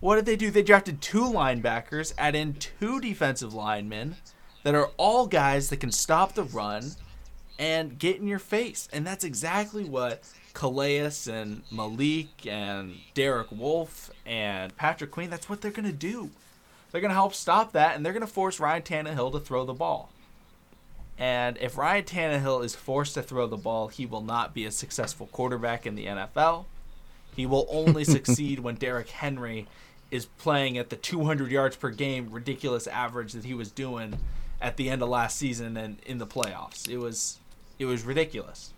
[0.00, 0.50] What did they do?
[0.50, 4.16] They drafted two linebackers, add in two defensive linemen
[4.64, 6.92] that are all guys that can stop the run
[7.58, 8.88] and get in your face.
[8.92, 15.60] And that's exactly what Calais and Malik and Derek Wolfe and Patrick Queen, that's what
[15.60, 16.30] they're going to do.
[16.90, 19.64] They're going to help stop that, and they're going to force Ryan Tannehill to throw
[19.64, 20.10] the ball.
[21.18, 24.70] And if Ryan Tannehill is forced to throw the ball, he will not be a
[24.70, 26.64] successful quarterback in the NFL.
[27.36, 29.66] He will only succeed when Derrick Henry
[30.10, 34.18] is playing at the 200 yards per game ridiculous average that he was doing
[34.60, 36.88] at the end of last season and in the playoffs.
[36.88, 37.38] It was
[37.78, 38.72] it was ridiculous.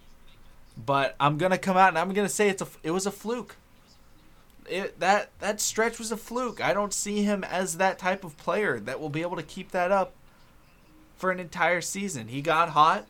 [0.77, 3.57] But I'm gonna come out and I'm gonna say it's a it was a fluke.
[4.69, 6.63] It, that that stretch was a fluke.
[6.63, 9.71] I don't see him as that type of player that will be able to keep
[9.73, 10.13] that up
[11.17, 12.29] for an entire season.
[12.29, 13.07] He got hot.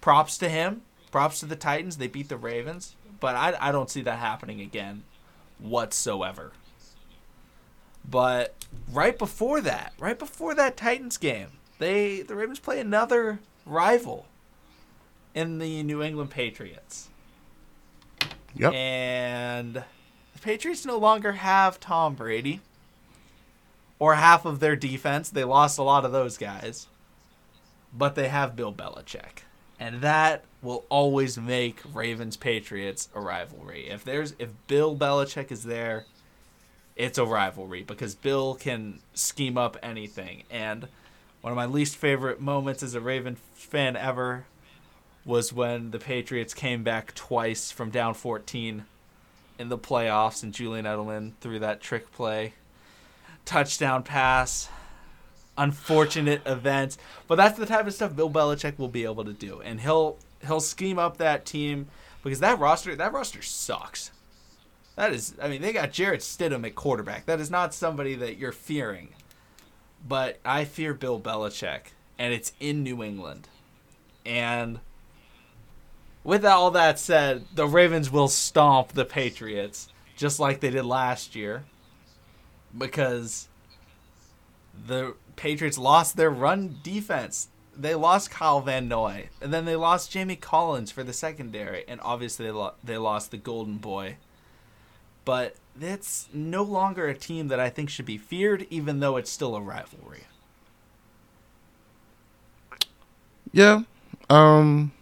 [0.00, 0.82] Props to him.
[1.10, 1.96] Props to the Titans.
[1.96, 5.04] They beat the Ravens, but I I don't see that happening again
[5.58, 6.52] whatsoever.
[8.08, 8.54] But
[8.92, 11.48] right before that, right before that Titans game,
[11.78, 14.26] they the Ravens play another rival
[15.34, 17.08] in the New England Patriots.
[18.54, 18.72] Yep.
[18.72, 22.60] And the Patriots no longer have Tom Brady
[23.98, 25.30] or half of their defense.
[25.30, 26.86] They lost a lot of those guys.
[27.96, 29.42] But they have Bill Belichick.
[29.78, 33.88] And that will always make Ravens Patriots a rivalry.
[33.88, 36.06] If there's if Bill Belichick is there,
[36.96, 40.44] it's a rivalry because Bill can scheme up anything.
[40.50, 40.88] And
[41.42, 44.46] one of my least favorite moments as a Raven fan ever
[45.24, 48.84] was when the Patriots came back twice from down 14
[49.58, 52.54] in the playoffs and Julian Edelman threw that trick play.
[53.44, 54.68] Touchdown pass.
[55.58, 56.98] Unfortunate events.
[57.26, 59.60] But that's the type of stuff Bill Belichick will be able to do.
[59.60, 61.88] And he'll he'll scheme up that team
[62.22, 64.10] because that roster that roster sucks.
[64.96, 67.26] That is I mean, they got Jarrett Stidham at quarterback.
[67.26, 69.10] That is not somebody that you're fearing.
[70.06, 71.92] But I fear Bill Belichick.
[72.18, 73.48] And it's in New England.
[74.24, 74.80] And
[76.24, 81.36] with all that said, the Ravens will stomp the Patriots just like they did last
[81.36, 81.64] year
[82.76, 83.48] because
[84.86, 87.48] the Patriots lost their run defense.
[87.76, 92.00] They lost Kyle Van Noy, and then they lost Jamie Collins for the secondary, and
[92.02, 94.16] obviously they, lo- they lost the Golden Boy.
[95.24, 99.30] But it's no longer a team that I think should be feared, even though it's
[99.30, 100.24] still a rivalry.
[103.52, 103.82] Yeah.
[104.28, 104.92] Um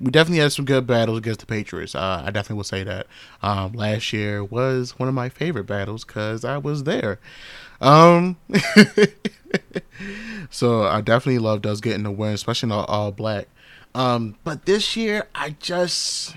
[0.00, 1.94] we definitely had some good battles against the Patriots.
[1.94, 3.06] Uh, I definitely will say that.
[3.42, 7.20] Um, last year was one of my favorite battles because I was there.
[7.80, 8.36] Um,
[10.50, 13.48] so I definitely loved us getting the win, especially in all, all black.
[13.94, 16.34] Um, but this year, I just,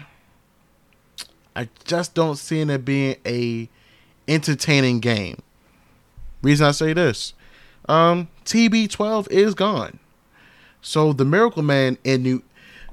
[1.56, 3.70] I just don't see it being a
[4.28, 5.42] entertaining game.
[6.42, 7.34] Reason I say this,
[7.88, 10.00] um, TB12 is gone.
[10.82, 12.44] So the Miracle Man in New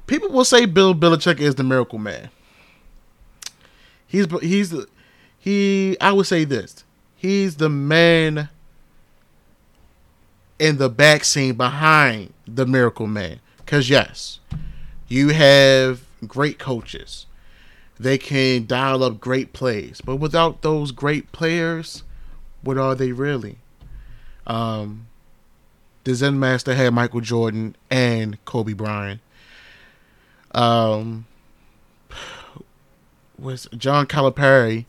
[0.09, 2.29] people will say Bill Belichick is the miracle man.
[4.07, 4.73] He's he's
[5.37, 5.95] he.
[6.01, 6.83] I would say this.
[7.19, 8.47] He's the man
[10.57, 13.41] in the back scene behind the miracle man.
[13.65, 14.39] Cause yes,
[15.09, 17.25] you have great coaches.
[17.99, 22.03] They can dial up great plays, but without those great players,
[22.61, 23.57] what are they really?
[24.47, 25.07] Um,
[26.05, 29.19] the Zen Master had Michael Jordan and Kobe Bryant.
[30.53, 31.25] Um,
[33.37, 34.85] was John Calipari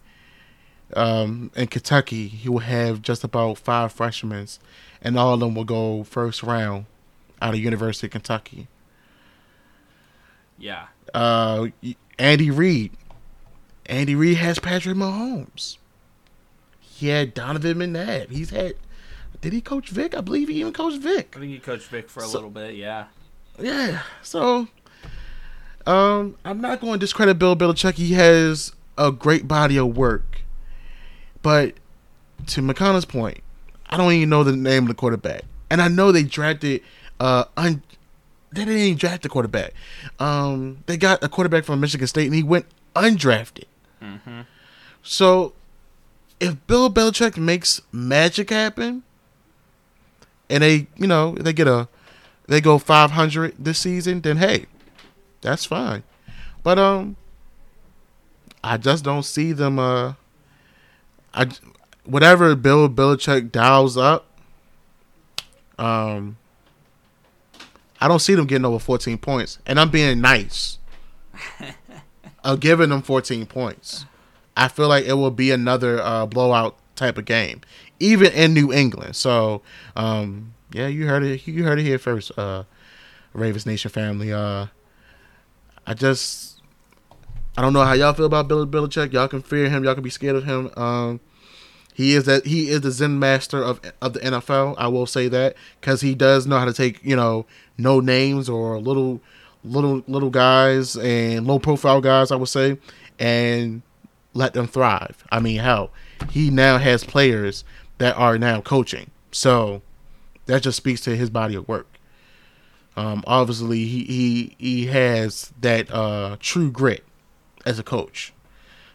[0.95, 4.47] um, in Kentucky, he will have just about five freshmen,
[5.03, 6.87] and all of them will go first round
[7.43, 8.67] out of University of Kentucky.
[10.59, 10.87] Yeah.
[11.15, 11.69] Uh,
[12.19, 12.93] Andy Reid.
[13.87, 15.79] Andy Reid has Patrick Mahomes.
[16.79, 18.31] He had Donovan McNabb.
[18.31, 18.75] He's had.
[19.41, 20.15] Did he coach Vic?
[20.15, 21.33] I believe he even coached Vic.
[21.35, 22.75] I think he coached Vic for a So- little bit.
[22.75, 23.07] Yeah.
[23.59, 24.03] Yeah.
[24.23, 24.69] So,
[25.87, 27.95] um, I'm not going to discredit Bill Belichick.
[27.95, 30.43] He has a great body of work,
[31.43, 31.75] but
[32.49, 33.39] to McConnell's point,
[33.89, 36.83] I don't even know the name of the quarterback, and I know they drafted.
[37.19, 37.83] Uh, un-
[38.53, 39.73] they didn't even draft the quarterback.
[40.19, 43.65] Um, they got a quarterback from Michigan State, and he went undrafted.
[45.03, 45.53] So,
[46.41, 49.03] if Bill Belichick makes magic happen,
[50.49, 51.89] and they, you know, they get a
[52.49, 54.67] they go 500 this season, then hey,
[55.41, 56.03] that's fine.
[56.65, 57.17] But um,
[58.65, 59.79] I just don't see them.
[59.79, 60.15] Uh,
[61.35, 61.49] I
[62.05, 64.27] whatever Bill Belichick dials up,
[65.79, 66.37] um,
[68.01, 70.79] I don't see them getting over 14 points, and I'm being nice.
[72.45, 74.07] I'm giving them 14 points.
[74.57, 77.61] I feel like it will be another uh, blowout type of game,
[77.99, 79.17] even in New England.
[79.17, 79.63] So,
[79.97, 81.47] um, yeah, you heard it.
[81.47, 82.65] You heard it here first, uh,
[83.33, 84.33] Ravens Nation family.
[84.33, 84.67] Uh,
[85.87, 86.50] I just,
[87.57, 89.13] I don't know how y'all feel about Bill Belichick.
[89.13, 89.85] Y'all can fear him.
[89.85, 90.71] Y'all can be scared of him.
[90.77, 91.21] Um,
[91.93, 94.75] he is that he is the Zen master of of the NFL.
[94.79, 98.49] I will say that because he does know how to take you know no names
[98.49, 99.21] or little
[99.65, 102.31] little little guys and low profile guys.
[102.31, 102.79] I would say
[103.19, 103.83] and
[104.33, 105.25] let them thrive.
[105.31, 105.91] I mean, hell,
[106.31, 107.65] he now has players
[107.99, 109.11] that are now coaching.
[109.33, 109.83] So
[110.47, 111.87] that just speaks to his body of work.
[112.97, 117.05] Um, obviously, he, he he has that uh, true grit
[117.67, 118.33] as a coach,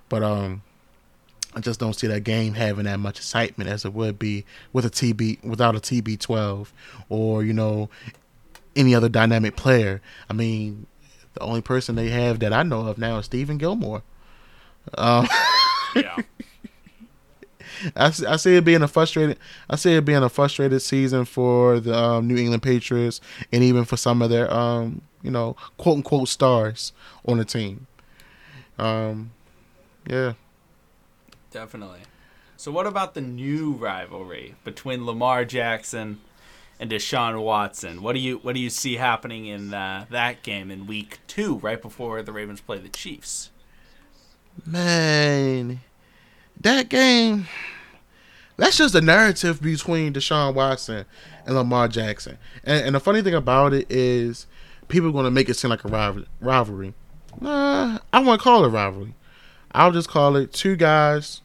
[0.10, 0.62] but um,
[1.56, 4.86] I just don't see that game having that much excitement as it would be with
[4.86, 6.73] a TB without a TB twelve
[7.10, 7.89] or you know
[8.75, 10.01] any other dynamic player.
[10.30, 10.86] I mean,
[11.34, 14.04] the only person they have that I know of now is Stephon Gilmore.
[14.97, 15.28] Um,
[15.95, 16.17] Yeah.
[17.95, 19.38] I, see- I see it being a frustrated.
[19.69, 23.86] I see it being a frustrated season for the um, New England Patriots, and even
[23.86, 26.93] for some of their, um, you know, quote unquote stars
[27.28, 27.88] on the team.
[28.78, 29.32] Um,
[30.08, 30.34] yeah,
[31.52, 32.02] Definitely.
[32.58, 36.20] So, what about the new rivalry between Lamar Jackson
[36.80, 38.02] and Deshaun Watson?
[38.02, 41.56] What do you what do you see happening in uh, that game in Week Two,
[41.60, 43.52] right before the Ravens play the Chiefs?
[44.66, 45.82] man,
[46.60, 47.48] that game.
[48.58, 51.06] That's just the narrative between Deshaun Watson
[51.46, 52.38] and Lamar Jackson.
[52.64, 54.48] And, and the funny thing about it is,
[54.88, 56.94] people are going to make it seem like a rival- rivalry.
[57.41, 59.13] Nah, I won't call it rivalry.
[59.71, 61.41] I'll just call it two guys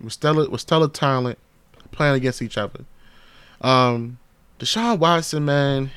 [0.00, 1.38] with stellar with stellar talent
[1.92, 2.84] playing against each other.
[3.60, 4.18] Um,
[4.58, 5.90] Deshaun Watson, man,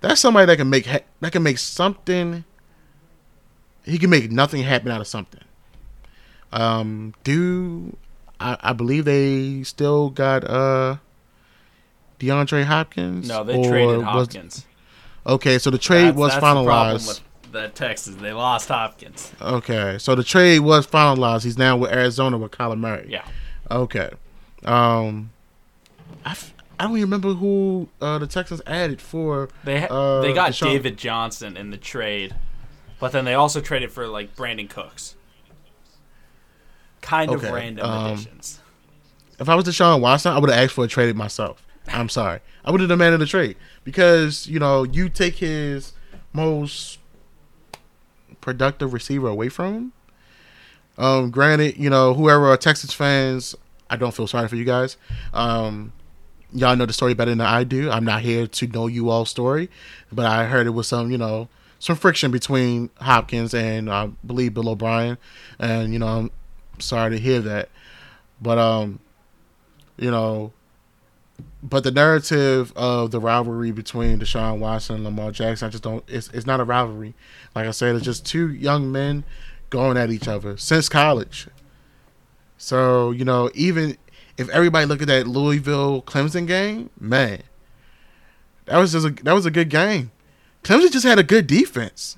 [0.00, 2.44] that's somebody that can make ha- that can make something.
[3.84, 5.40] He can make nothing happen out of something.
[6.52, 7.96] Um, do
[8.40, 10.96] I, I believe they still got uh
[12.20, 13.28] DeAndre Hopkins?
[13.28, 14.66] No, they traded was- Hopkins.
[15.26, 17.20] okay, so the trade That's- was that's finalized.
[17.62, 18.16] With the Texans.
[18.18, 19.32] They lost Hopkins.
[19.40, 21.44] Okay, so the trade was finalized.
[21.44, 23.06] He's now with Arizona with Kyler Murray.
[23.08, 23.24] Yeah.
[23.70, 24.10] Okay.
[24.64, 25.30] Um,
[26.24, 29.48] I, f- I don't even remember who uh, the Texans added for.
[29.64, 32.34] They ha- uh, they got Deshaun- David Johnson in the trade,
[33.00, 35.14] but then they also traded for like Brandin Cooks.
[37.00, 38.60] Kind of Okay, random um, additions.
[39.38, 41.64] If I was Deshaun Watson, I would have asked for a trade myself.
[41.88, 42.40] I'm sorry.
[42.64, 45.92] I would have demanded a trade because you know you take his
[46.32, 46.98] most
[48.46, 49.92] productive receiver away from him.
[50.96, 53.56] Um, granted, you know whoever are Texas fans,
[53.90, 54.96] I don't feel sorry for you guys.
[55.34, 55.92] Um,
[56.52, 57.90] y'all know the story better than I do.
[57.90, 59.68] I'm not here to know you all story,
[60.12, 61.48] but I heard it was some you know
[61.80, 65.18] some friction between Hopkins and I believe Bill O'Brien,
[65.58, 66.30] and you know I'm
[66.78, 67.68] sorry to hear that.
[68.40, 69.00] But um,
[69.98, 70.52] you know,
[71.62, 76.04] but the narrative of the rivalry between Deshaun Watson and Lamar Jackson, I just don't.
[76.06, 77.14] It's it's not a rivalry.
[77.54, 79.24] Like I said, it's just two young men
[79.70, 81.48] going at each other since college.
[82.58, 83.96] So you know, even
[84.36, 87.42] if everybody look at that Louisville Clemson game, man,
[88.66, 90.12] that was just a that was a good game.
[90.62, 92.16] Clemson just had a good defense.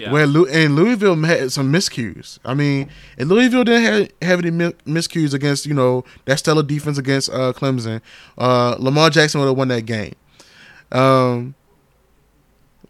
[0.00, 0.12] Yeah.
[0.12, 2.38] Where Lou and Louisville had some miscues.
[2.44, 2.88] I mean,
[3.18, 7.28] and Louisville didn't have, have any mi- miscues against you know that stellar defense against
[7.30, 8.00] uh, Clemson.
[8.38, 10.14] Uh, Lamar Jackson would have won that game.
[10.90, 11.54] Um,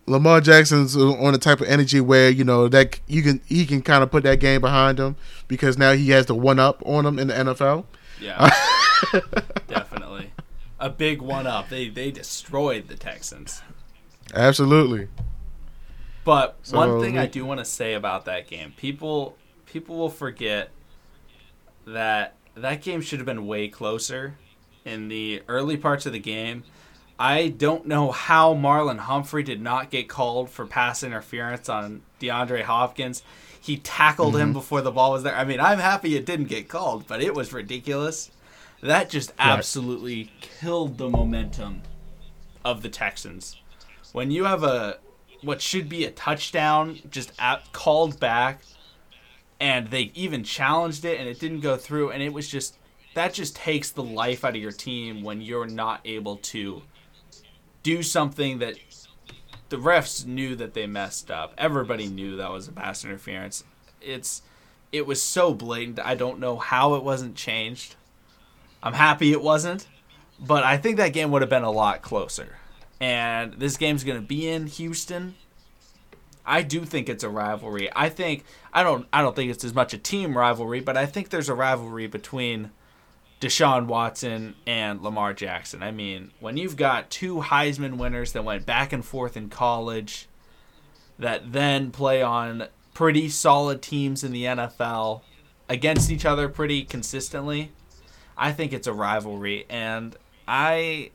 [0.06, 3.82] Lamar Jackson's on the type of energy where you know that you can he can
[3.82, 5.16] kind of put that game behind him
[5.48, 7.84] because now he has the one up on him in the NFL.
[8.20, 8.50] Yeah,
[9.68, 10.30] definitely
[10.78, 11.68] a big one up.
[11.68, 13.62] They they destroyed the Texans.
[14.34, 15.08] Absolutely.
[16.24, 20.10] But so, one thing I do want to say about that game, people people will
[20.10, 20.70] forget
[21.86, 24.36] that that game should have been way closer
[24.84, 26.64] in the early parts of the game.
[27.18, 32.62] I don't know how Marlon Humphrey did not get called for pass interference on DeAndre
[32.62, 33.22] Hopkins.
[33.60, 34.42] He tackled mm-hmm.
[34.42, 35.36] him before the ball was there.
[35.36, 38.30] I mean, I'm happy it didn't get called, but it was ridiculous.
[38.82, 40.48] That just absolutely right.
[40.60, 41.82] killed the momentum
[42.64, 43.56] of the Texans.
[44.12, 44.98] When you have a
[45.42, 47.32] what should be a touchdown just
[47.72, 48.60] called back
[49.58, 52.76] and they even challenged it and it didn't go through and it was just
[53.14, 56.82] that just takes the life out of your team when you're not able to
[57.82, 58.76] do something that
[59.68, 61.54] the refs knew that they messed up.
[61.56, 63.64] Everybody knew that was a pass interference.
[64.00, 64.42] It's
[64.92, 66.00] it was so blatant.
[66.00, 67.94] I don't know how it wasn't changed.
[68.82, 69.86] I'm happy it wasn't,
[70.38, 72.56] but I think that game would have been a lot closer.
[73.00, 75.34] And this game's going to be in Houston.
[76.44, 77.88] I do think it's a rivalry.
[77.94, 81.06] I think I don't I don't think it's as much a team rivalry, but I
[81.06, 82.70] think there's a rivalry between
[83.40, 85.82] Deshaun Watson and Lamar Jackson.
[85.82, 90.28] I mean, when you've got two Heisman winners that went back and forth in college,
[91.18, 95.22] that then play on pretty solid teams in the NFL
[95.68, 97.70] against each other pretty consistently,
[98.36, 100.16] I think it's a rivalry, and
[100.48, 101.10] I,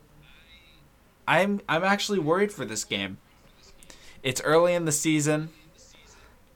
[1.26, 3.18] I'm I'm actually worried for this game.
[4.22, 5.50] It's early in the season,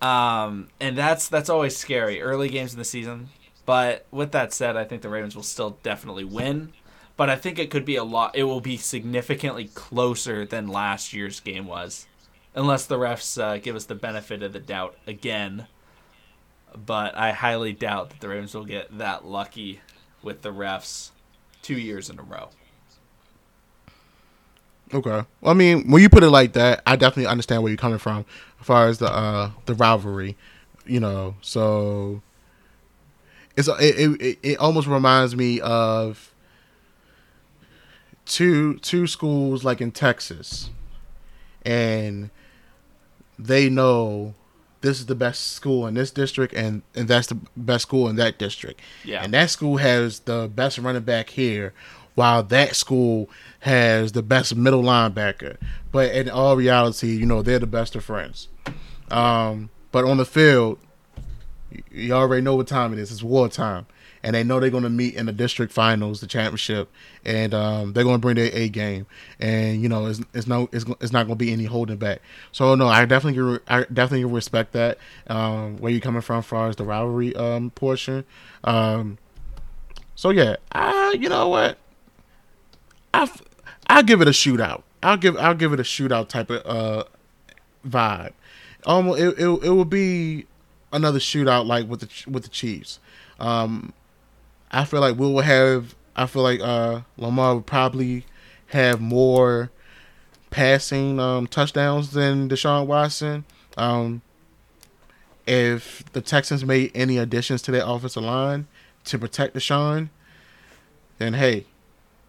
[0.01, 2.21] um, and that's that's always scary.
[2.21, 3.29] Early games in the season,
[3.67, 6.73] but with that said, I think the Ravens will still definitely win.
[7.17, 8.35] But I think it could be a lot.
[8.35, 12.07] It will be significantly closer than last year's game was,
[12.55, 15.67] unless the refs uh, give us the benefit of the doubt again.
[16.75, 19.81] But I highly doubt that the Ravens will get that lucky
[20.23, 21.11] with the refs
[21.63, 22.49] two years in a row.
[24.93, 25.25] Okay.
[25.41, 27.99] Well, I mean, when you put it like that, I definitely understand where you're coming
[27.99, 28.25] from
[28.61, 30.37] as far as the uh the rivalry,
[30.87, 31.37] you know.
[31.41, 32.23] So
[33.57, 36.33] it's it, it, it almost reminds me of
[38.27, 40.71] two two schools like in Texas,
[41.65, 42.31] and
[43.39, 44.35] they know
[44.81, 48.17] this is the best school in this district and and that's the best school in
[48.17, 48.81] that district.
[49.05, 49.23] Yeah.
[49.23, 51.75] And that school has the best running back here
[52.21, 55.57] while that school has the best middle linebacker.
[55.91, 58.49] But in all reality, you know, they're the best of friends.
[59.11, 60.79] Um, but on the field,
[61.91, 63.11] you already know what time it is.
[63.11, 63.87] It's wartime,
[64.23, 66.91] and they know they're going to meet in the district finals, the championship,
[67.25, 69.07] and um, they're going to bring their A game.
[69.39, 72.21] And you know, it's, it's no, it's, it's not going to be any holding back.
[72.53, 74.99] So no, I definitely, I definitely respect that
[75.29, 78.25] um, where you're coming from, as far as the rivalry um, portion.
[78.63, 79.17] Um,
[80.17, 81.79] so yeah, I, you know what,
[83.13, 83.31] I,
[83.87, 84.83] I'll give it a shootout.
[85.03, 87.05] I'll give, I'll give it a shootout type of uh,
[87.87, 88.33] vibe.
[88.87, 90.47] Almost, it, it, it will be
[90.93, 92.99] another shootout like with the with the Chiefs.
[93.39, 93.93] Um,
[94.71, 95.95] I feel like we will have.
[96.17, 98.25] I feel like uh, Lamar would probably
[98.69, 99.71] have more
[100.51, 103.45] passing um, touchdowns than Deshaun Watson.
[103.77, 104.23] Um,
[105.47, 108.67] if the Texans made any additions to their offensive line
[109.05, 110.11] to protect Deshaun,
[111.19, 111.67] then hey,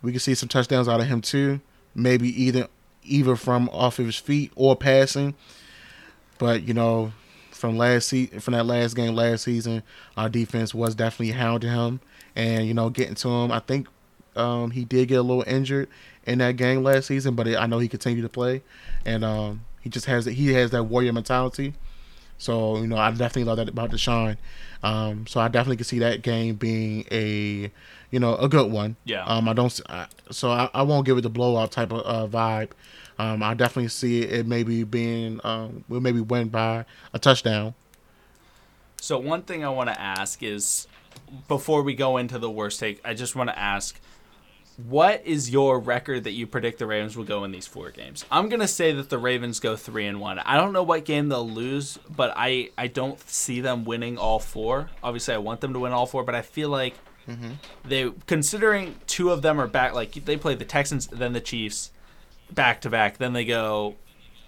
[0.01, 1.61] we could see some touchdowns out of him too.
[1.93, 2.67] Maybe either
[3.03, 5.35] either from off of his feet or passing.
[6.37, 7.13] But you know,
[7.51, 9.83] from last se- from that last game last season,
[10.17, 11.99] our defense was definitely hounding him
[12.35, 13.51] and you know getting to him.
[13.51, 13.87] I think
[14.35, 15.89] um, he did get a little injured
[16.25, 18.63] in that game last season, but I know he continued to play,
[19.05, 21.73] and um, he just has he has that warrior mentality.
[22.41, 24.35] So you know, I definitely love that about Deshaun.
[24.81, 27.71] Um, so I definitely can see that game being a
[28.09, 28.95] you know a good one.
[29.05, 29.23] Yeah.
[29.25, 29.79] Um, I don't.
[29.87, 32.71] I, so I, I won't give it the blowout type of uh, vibe.
[33.19, 37.75] Um, I definitely see it maybe being um, we'll maybe win by a touchdown.
[38.99, 40.87] So one thing I want to ask is
[41.47, 43.99] before we go into the worst take, I just want to ask
[44.87, 48.25] what is your record that you predict the Ravens will go in these four games?
[48.31, 50.39] I'm gonna say that the Ravens go three and one.
[50.39, 54.39] I don't know what game they'll lose, but I I don't see them winning all
[54.39, 54.89] four.
[55.03, 56.95] Obviously, I want them to win all four, but I feel like
[57.27, 57.51] mm-hmm.
[57.83, 59.93] they considering two of them are back.
[59.93, 61.91] Like they play the Texans, then the Chiefs
[62.51, 63.17] back to back.
[63.17, 63.95] Then they go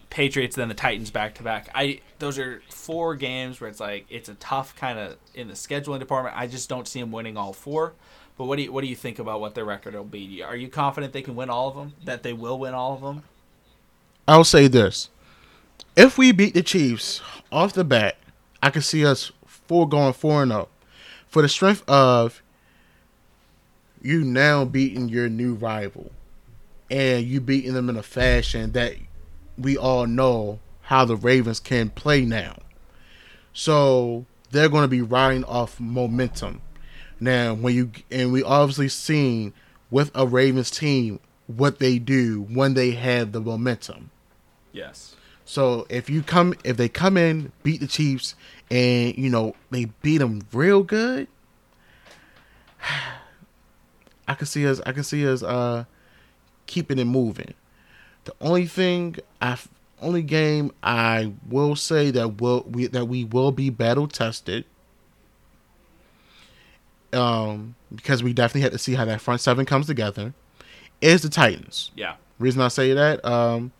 [0.09, 1.69] Patriots, then the Titans back to back.
[1.73, 5.55] I those are four games where it's like it's a tough kind of in the
[5.55, 6.35] scheduling department.
[6.37, 7.93] I just don't see them winning all four.
[8.37, 10.41] But what do you what do you think about what their record will be?
[10.41, 11.93] Are you confident they can win all of them?
[12.03, 13.23] That they will win all of them?
[14.27, 15.09] I'll say this:
[15.95, 17.21] if we beat the Chiefs
[17.51, 18.17] off the bat,
[18.61, 20.69] I can see us four going four and zero.
[21.27, 22.41] For the strength of
[24.01, 26.11] you now beating your new rival,
[26.89, 28.95] and you beating them in a fashion that
[29.57, 32.57] we all know how the Ravens can play now.
[33.53, 36.61] So they're going to be riding off momentum.
[37.19, 39.53] Now, when you and we obviously seen
[39.89, 44.09] with a Ravens team what they do when they have the momentum.
[44.71, 45.15] Yes.
[45.45, 48.35] So if you come, if they come in, beat the Chiefs,
[48.71, 51.27] and you know they beat them real good,
[54.27, 54.81] I can see us.
[54.85, 55.85] I can see us uh
[56.65, 57.53] keeping it moving.
[58.23, 59.57] The only thing I,
[60.01, 64.65] only game I will say that will we that we will be battle tested.
[67.13, 70.33] Um, because we definitely had to see how that front seven comes together,
[71.01, 71.91] is the Titans.
[71.95, 72.15] Yeah.
[72.39, 73.71] Reason I say that, um,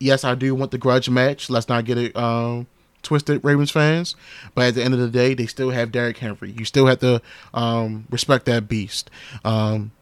[0.00, 1.50] yes, I do want the grudge match.
[1.50, 2.66] Let's not get it um,
[3.02, 4.16] twisted, Ravens fans.
[4.54, 6.52] But at the end of the day, they still have Derrick Henry.
[6.52, 7.20] You still have to
[7.54, 9.10] um, respect that beast.
[9.44, 9.92] Um,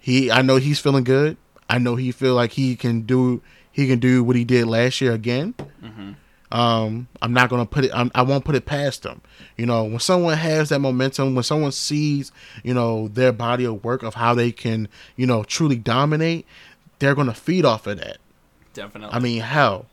[0.00, 1.36] he, I know he's feeling good.
[1.68, 3.42] I know he feel like he can do
[3.72, 5.54] he can do what he did last year again.
[5.82, 6.12] Mm-hmm.
[6.52, 7.92] Um, I'm not gonna put it.
[7.94, 9.20] I'm, I will not put it past them.
[9.56, 12.32] You know, when someone has that momentum, when someone sees,
[12.64, 16.46] you know, their body of work of how they can, you know, truly dominate,
[16.98, 18.18] they're gonna feed off of that.
[18.74, 19.14] Definitely.
[19.14, 19.86] I mean, hell,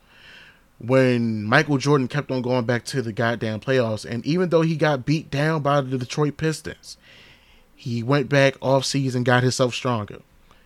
[0.78, 4.76] when Michael Jordan kept on going back to the goddamn playoffs, and even though he
[4.76, 6.96] got beat down by the Detroit Pistons,
[7.74, 10.20] he went back off season, got himself stronger.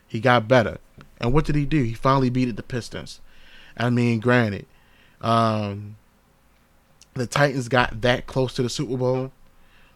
[0.07, 0.79] He got better.
[1.19, 1.83] And what did he do?
[1.83, 3.21] He finally beat the Pistons.
[3.77, 4.67] I mean, granted,
[5.23, 5.97] um,
[7.15, 9.33] the Titans got that close to the Super Bowl,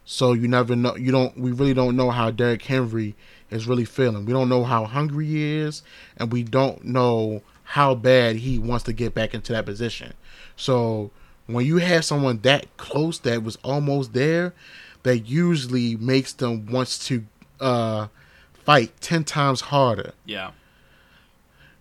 [0.04, 0.96] so you never know.
[0.96, 1.36] You don't.
[1.36, 3.14] We really don't know how Derrick Henry
[3.50, 4.24] is really feeling.
[4.24, 5.82] We don't know how hungry he is,
[6.16, 10.14] and we don't know how bad he wants to get back into that position.
[10.56, 11.10] So
[11.46, 14.54] when you have someone that close that was almost there,
[15.02, 17.24] that usually makes them wants to
[17.60, 18.08] uh,
[18.52, 20.12] fight ten times harder.
[20.24, 20.52] Yeah.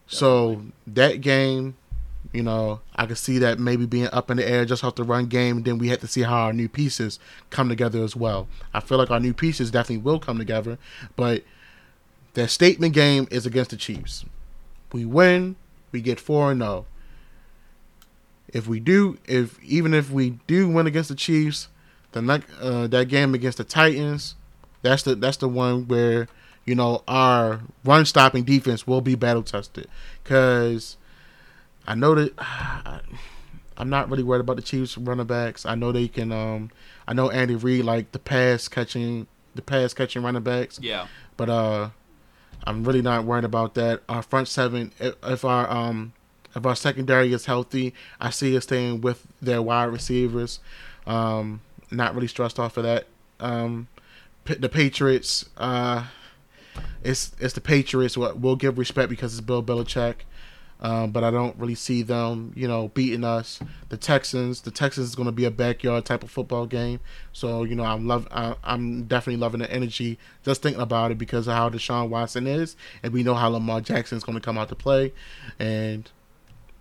[0.08, 1.76] So that game,
[2.36, 5.04] you know, I could see that maybe being up in the air just off the
[5.04, 5.64] run game.
[5.64, 7.20] Then we have to see how our new pieces
[7.50, 8.48] come together as well.
[8.74, 10.78] I feel like our new pieces definitely will come together,
[11.16, 11.44] but
[12.34, 14.26] the statement game is against the Chiefs.
[14.92, 15.56] We win,
[15.92, 16.72] we get four and zero.
[16.72, 16.86] Oh.
[18.50, 21.70] If we do, if even if we do win against the Chiefs,
[22.12, 24.36] that uh, that game against the Titans,
[24.82, 26.28] that's the that's the one where
[26.66, 29.88] you know, our run stopping defense will be battle tested.
[30.24, 30.98] Because
[31.88, 32.34] I know that
[33.78, 35.66] I'm not really worried about the Chiefs running backs.
[35.66, 36.32] I know they can.
[36.32, 36.72] Um,
[37.08, 40.80] I know Andy Reid like the pass catching, the pass catching running backs.
[40.82, 41.08] Yeah.
[41.38, 41.90] But uh,
[42.64, 44.02] I'm really not worried about that.
[44.08, 46.14] Our front seven, if, if our um,
[46.56, 50.60] if our secondary is healthy, I see us staying with their wide receivers.
[51.06, 51.62] Um,
[51.92, 53.08] not really stressed off of that.
[53.40, 53.88] Um,
[54.46, 55.50] the Patriots.
[55.58, 56.06] Uh,
[57.04, 58.18] it's it's the Patriots.
[58.18, 60.16] What we'll give respect because it's Bill Belichick.
[60.82, 63.60] Um, but I don't really see them, you know, beating us.
[63.90, 67.00] The Texans, the Texans is going to be a backyard type of football game.
[67.32, 71.18] So you know, I'm love, I, I'm definitely loving the energy just thinking about it
[71.18, 74.44] because of how Deshaun Watson is, and we know how Lamar Jackson is going to
[74.44, 75.14] come out to play,
[75.60, 76.10] and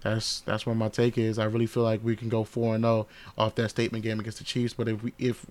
[0.03, 1.38] that's that's where my take is.
[1.38, 3.07] I really feel like we can go four and zero
[3.38, 4.74] oh off that statement game against the Chiefs.
[4.74, 5.47] But if we if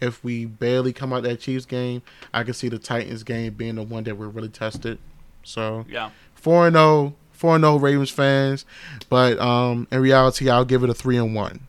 [0.00, 3.74] if we barely come out that Chiefs game, I can see the Titans game being
[3.74, 4.98] the one that we're really tested.
[5.42, 8.66] So yeah, four and zero, oh, four and zero oh Ravens fans,
[9.08, 11.60] but um, in reality, I'll give it a three and one.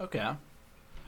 [0.00, 0.20] Okay.
[0.20, 0.36] All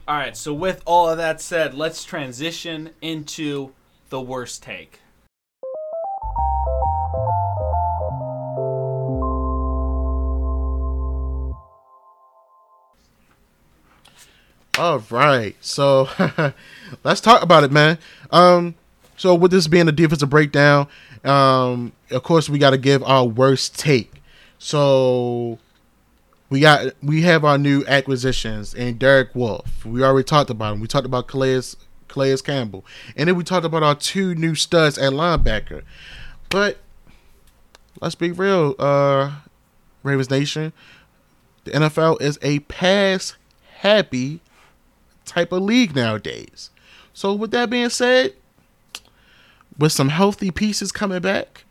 [0.09, 0.37] right.
[0.37, 3.71] So with all of that said, let's transition into
[4.11, 4.99] the worst take.
[14.79, 16.09] All right, so
[17.05, 17.99] let's talk about it, man.
[18.31, 18.75] Um,
[19.23, 20.89] so with this being a defensive breakdown,
[21.23, 24.21] um, of course we got to give our worst take.
[24.59, 25.61] So
[26.51, 29.87] we got we have our new acquisitions and Derek Wolfe.
[29.87, 30.81] We already talked about him.
[30.81, 31.77] We talked about Calais
[32.09, 32.85] Calais Campbell,
[33.17, 35.85] and then we talked about our two new studs at linebacker.
[36.51, 36.79] But
[38.01, 39.37] let's be real, uh,
[40.03, 40.73] Ravens Nation.
[41.63, 43.37] The NFL is a pass
[43.77, 44.41] happy
[45.25, 46.71] type of league nowadays.
[47.15, 48.35] So with that being said,
[49.79, 51.65] with some healthy pieces coming back,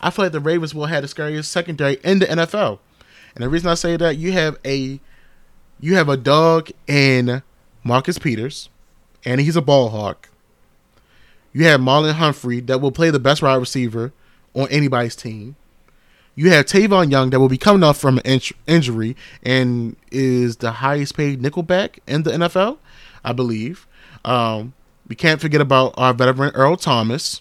[0.00, 2.78] I feel like the Ravens will have the scariest secondary in the NFL.
[3.34, 5.00] And the reason I say that you have a
[5.80, 7.42] you have a dog in
[7.82, 8.68] Marcus Peters,
[9.24, 10.28] and he's a ball hawk.
[11.52, 14.12] You have Marlon Humphrey that will play the best wide receiver
[14.54, 15.56] on anybody's team.
[16.36, 20.56] you have Tavon Young that will be coming off from an in- injury and is
[20.56, 22.78] the highest paid nickelback in the NFL,
[23.24, 23.86] I believe.
[24.24, 24.72] Um,
[25.08, 27.40] we can't forget about our veteran Earl Thomas.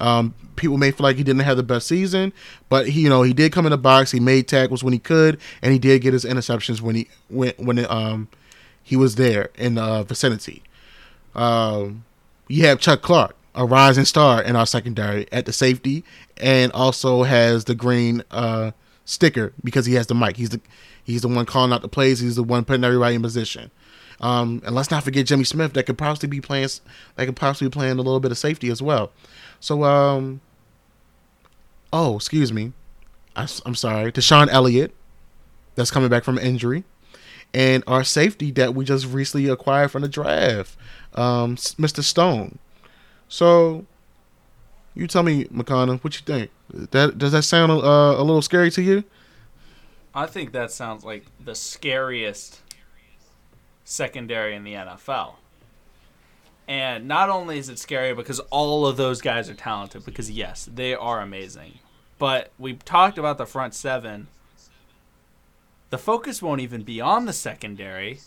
[0.00, 2.32] Um, people may feel like he didn't have the best season,
[2.68, 4.10] but he, you know, he did come in the box.
[4.10, 7.52] He made tackles when he could, and he did get his interceptions when he when
[7.58, 8.28] when it, um
[8.82, 10.62] he was there in the vicinity.
[11.34, 12.04] Um,
[12.48, 16.02] you have Chuck Clark, a rising star in our secondary at the safety,
[16.38, 18.72] and also has the green uh,
[19.04, 20.36] sticker because he has the mic.
[20.36, 20.60] He's the
[21.04, 22.20] he's the one calling out the plays.
[22.20, 23.70] He's the one putting everybody in position.
[24.20, 26.68] Um, and let's not forget Jimmy Smith that could possibly be playing.
[27.16, 29.12] That could possibly be playing a little bit of safety as well.
[29.60, 30.40] So, um,
[31.92, 32.72] oh, excuse me,
[33.34, 34.94] I, am sorry, DeShon Elliott,
[35.74, 36.84] that's coming back from injury,
[37.54, 40.76] and our safety that we just recently acquired from the draft,
[41.14, 42.02] um, Mr.
[42.02, 42.58] Stone.
[43.28, 43.86] So,
[44.94, 46.50] you tell me, McConnell, what you think?
[46.72, 49.04] That does that sound uh, a little scary to you?
[50.14, 52.60] I think that sounds like the scariest
[53.90, 55.34] secondary in the NFL.
[56.68, 60.68] And not only is it scary because all of those guys are talented, because yes,
[60.72, 61.80] they are amazing.
[62.18, 64.28] But we talked about the front seven.
[65.88, 68.20] The focus won't even be on the secondary.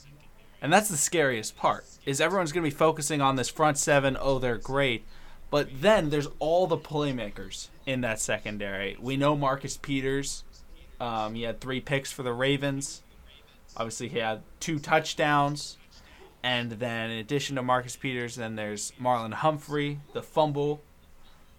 [0.61, 1.86] And that's the scariest part.
[2.05, 5.05] Is everyone's going to be focusing on this front seven, oh they're great.
[5.49, 8.97] But then there's all the playmakers in that secondary.
[8.99, 10.43] We know Marcus Peters.
[10.99, 13.03] Um, he had three picks for the Ravens.
[13.76, 15.78] Obviously, he had two touchdowns.
[16.43, 20.82] And then in addition to Marcus Peters, then there's Marlon Humphrey, the fumble,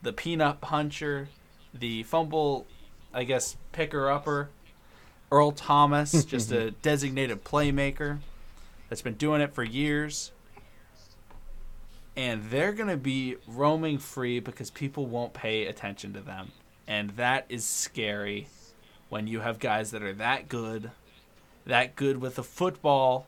[0.02, 1.28] the peanut puncher,
[1.72, 2.66] the fumble,
[3.12, 4.50] I guess, picker upper,
[5.32, 8.18] Earl Thomas, just a designated playmaker
[8.88, 10.32] that's been doing it for years.
[12.16, 16.52] And they're going to be roaming free because people won't pay attention to them.
[16.86, 18.48] And that is scary
[19.08, 20.90] when you have guys that are that good,
[21.66, 23.26] that good with the football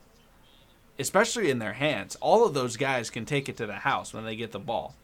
[0.99, 2.15] especially in their hands.
[2.21, 4.95] All of those guys can take it to the house when they get the ball.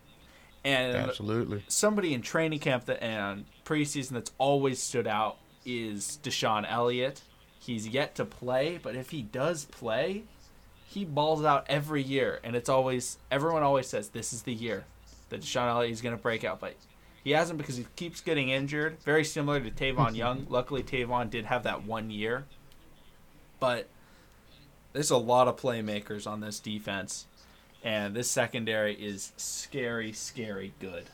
[0.64, 6.66] And absolutely, somebody in training camp that and preseason that's always stood out is DeShon
[6.70, 7.22] Elliott.
[7.60, 10.24] He's yet to play, but if he does play,
[10.88, 14.86] he balls out every year, and it's always everyone always says this is the year
[15.30, 16.76] that DeShon Elliott is going to break out, but
[17.26, 18.98] he hasn't because he keeps getting injured.
[19.04, 20.46] Very similar to Tavon Young.
[20.50, 22.46] Luckily, Tavon did have that one year,
[23.64, 23.88] but
[24.92, 27.28] there's a lot of playmakers on this defense,
[27.82, 31.06] and this secondary is scary, scary good.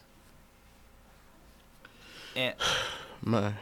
[2.35, 2.55] And
[3.21, 3.53] my,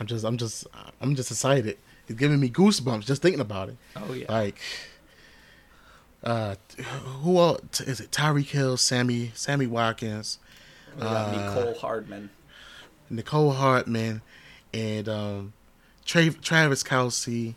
[0.00, 0.66] I'm just, I'm just,
[1.00, 1.78] I'm just excited.
[2.08, 3.76] It's giving me goosebumps just thinking about it.
[3.94, 4.26] Oh yeah.
[4.28, 4.58] Like,
[6.24, 6.56] uh,
[7.22, 8.10] who else is it?
[8.10, 10.40] Tyreek Hill, Sammy, Sammy Watkins,
[11.00, 12.30] uh, Mecole Hardman,
[13.08, 14.20] Mecole Hardman,
[14.72, 15.52] and um,
[16.04, 17.54] Tra- Travis Kelce.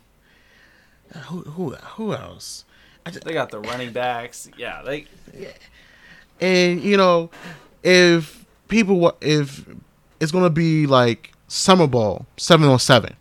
[1.25, 2.65] Who who who else?
[3.07, 4.49] Just, they got the running backs.
[4.57, 5.05] Yeah, they.
[5.33, 5.49] Yeah.
[6.41, 7.29] And you know,
[7.83, 9.65] if people if
[10.19, 13.15] it's gonna be like summer ball seven on seven,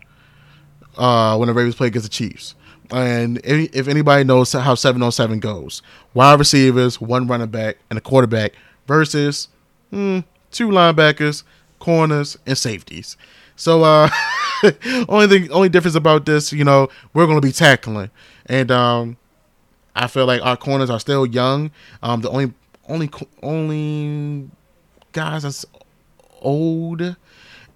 [0.97, 2.55] uh, when the Ravens play against the Chiefs.
[2.89, 5.81] And if, if anybody knows how seven on seven goes,
[6.13, 8.53] wide receivers, one running back, and a quarterback
[8.87, 9.49] versus
[9.91, 10.19] hmm,
[10.51, 11.43] two linebackers,
[11.79, 13.17] corners, and safeties.
[13.55, 14.09] So uh
[15.09, 18.09] only thing only difference about this, you know, we're gonna be tackling.
[18.45, 19.17] And um
[19.95, 21.71] I feel like our corners are still young.
[22.03, 22.53] Um the only
[22.87, 23.09] only
[23.41, 24.49] only
[25.11, 25.65] guys that's
[26.41, 27.15] old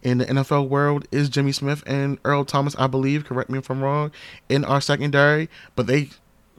[0.03, 3.25] in the NFL world is Jimmy Smith and Earl Thomas, I believe.
[3.25, 4.11] Correct me if I'm wrong.
[4.49, 6.09] In our secondary, but they,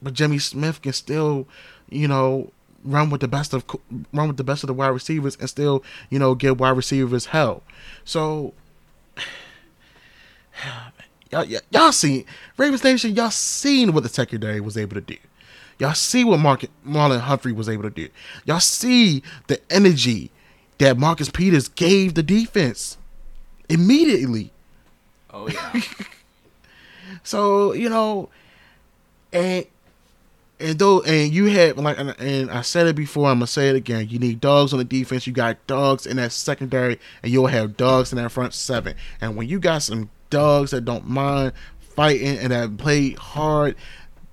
[0.01, 1.49] but Jimmy Smith can still,
[1.89, 2.53] you know,
[2.85, 3.65] run with the best of
[4.13, 7.27] run with the best of the wide receivers and still, you know, give wide receivers
[7.27, 7.65] help.
[8.05, 8.55] So
[11.31, 12.25] y'all, y'all, y'all seen
[12.57, 13.15] Ravens Nation.
[13.15, 15.17] Y'all seen what the secondary was able to do.
[15.79, 18.09] Y'all see what Mark, Marlon Humphrey was able to do.
[18.45, 20.31] Y'all see the energy
[20.79, 22.99] that Marcus Peters gave the defense
[23.69, 24.53] immediately.
[25.31, 25.81] Oh yeah.
[27.23, 28.29] so you know,
[29.33, 29.67] and
[30.61, 33.77] and though and you had like and I said it before, I'm gonna say it
[33.77, 34.09] again.
[34.09, 35.27] You need dogs on the defense.
[35.27, 38.95] You got dogs in that secondary, and you'll have dogs in that front seven.
[39.21, 43.77] And when you got some dogs that don't mind fighting and that play hard,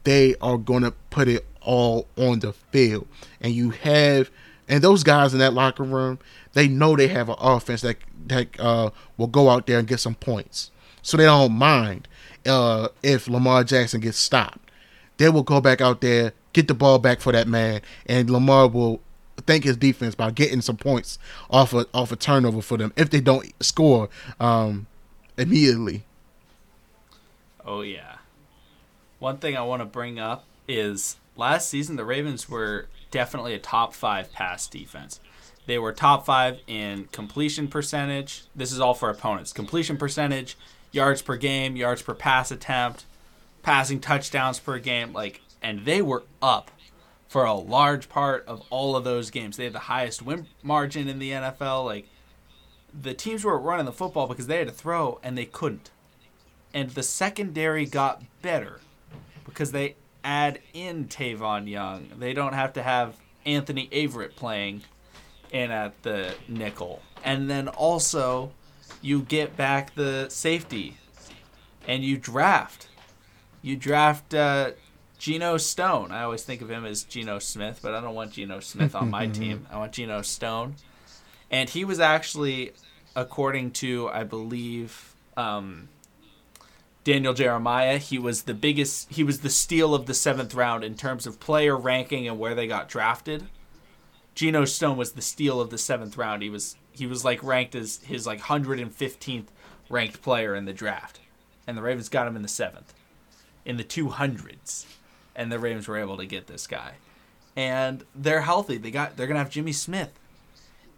[0.03, 3.07] they are gonna put it all on the field.
[3.41, 4.31] And you have
[4.67, 6.19] and those guys in that locker room,
[6.53, 9.99] they know they have an offense that that uh, will go out there and get
[9.99, 10.71] some points.
[11.03, 12.07] So they don't mind
[12.47, 14.69] uh, if Lamar Jackson gets stopped
[15.19, 18.67] they will go back out there, get the ball back for that man, and Lamar
[18.67, 19.01] will
[19.45, 21.19] thank his defense by getting some points
[21.49, 24.87] off of off a turnover for them if they don't score um,
[25.39, 26.03] immediately.
[27.65, 28.17] Oh yeah.
[29.19, 33.59] One thing I want to bring up is last season the Ravens were definitely a
[33.59, 35.19] top five pass defense.
[35.65, 38.43] They were top five in completion percentage.
[38.55, 39.53] This is all for opponents.
[39.53, 40.57] Completion percentage,
[40.91, 43.05] yards per game, yards per pass attempt,
[43.61, 46.71] passing touchdowns per game, like and they were up
[47.27, 49.57] for a large part of all of those games.
[49.57, 51.85] They had the highest win margin in the NFL.
[51.85, 52.07] Like
[52.93, 55.91] the teams were running the football because they had to throw and they couldn't.
[56.73, 58.79] And the secondary got better
[59.45, 62.09] because they add in Tavon Young.
[62.17, 63.15] They don't have to have
[63.45, 64.83] Anthony Averett playing
[65.51, 67.01] in at the nickel.
[67.23, 68.51] And then also
[69.01, 70.97] you get back the safety
[71.87, 72.87] and you draft.
[73.61, 74.71] You draft uh,
[75.17, 76.11] Geno Stone.
[76.11, 79.09] I always think of him as Geno Smith, but I don't want Geno Smith on
[79.09, 79.67] my team.
[79.71, 80.75] I want Geno Stone.
[81.51, 82.73] And he was actually,
[83.15, 85.89] according to, I believe, um,
[87.03, 90.95] Daniel Jeremiah, he was the biggest, he was the steal of the seventh round in
[90.95, 93.47] terms of player ranking and where they got drafted.
[94.35, 96.41] Geno Stone was the steal of the seventh round.
[96.41, 99.47] He was he was like ranked as his like 115th
[99.89, 101.19] ranked player in the draft,
[101.65, 102.93] and the Ravens got him in the seventh,
[103.65, 104.85] in the 200s
[105.39, 106.95] and the Ravens were able to get this guy.
[107.55, 108.77] And they're healthy.
[108.77, 110.11] They got they're gonna have Jimmy Smith,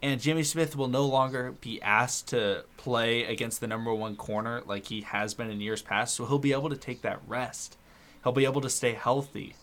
[0.02, 4.62] and Jimmy Smith will no longer be asked to play against the number one corner
[4.66, 6.14] like he has been in years past.
[6.14, 7.76] So he'll be able to take that rest.
[8.24, 9.54] He'll be able to stay healthy.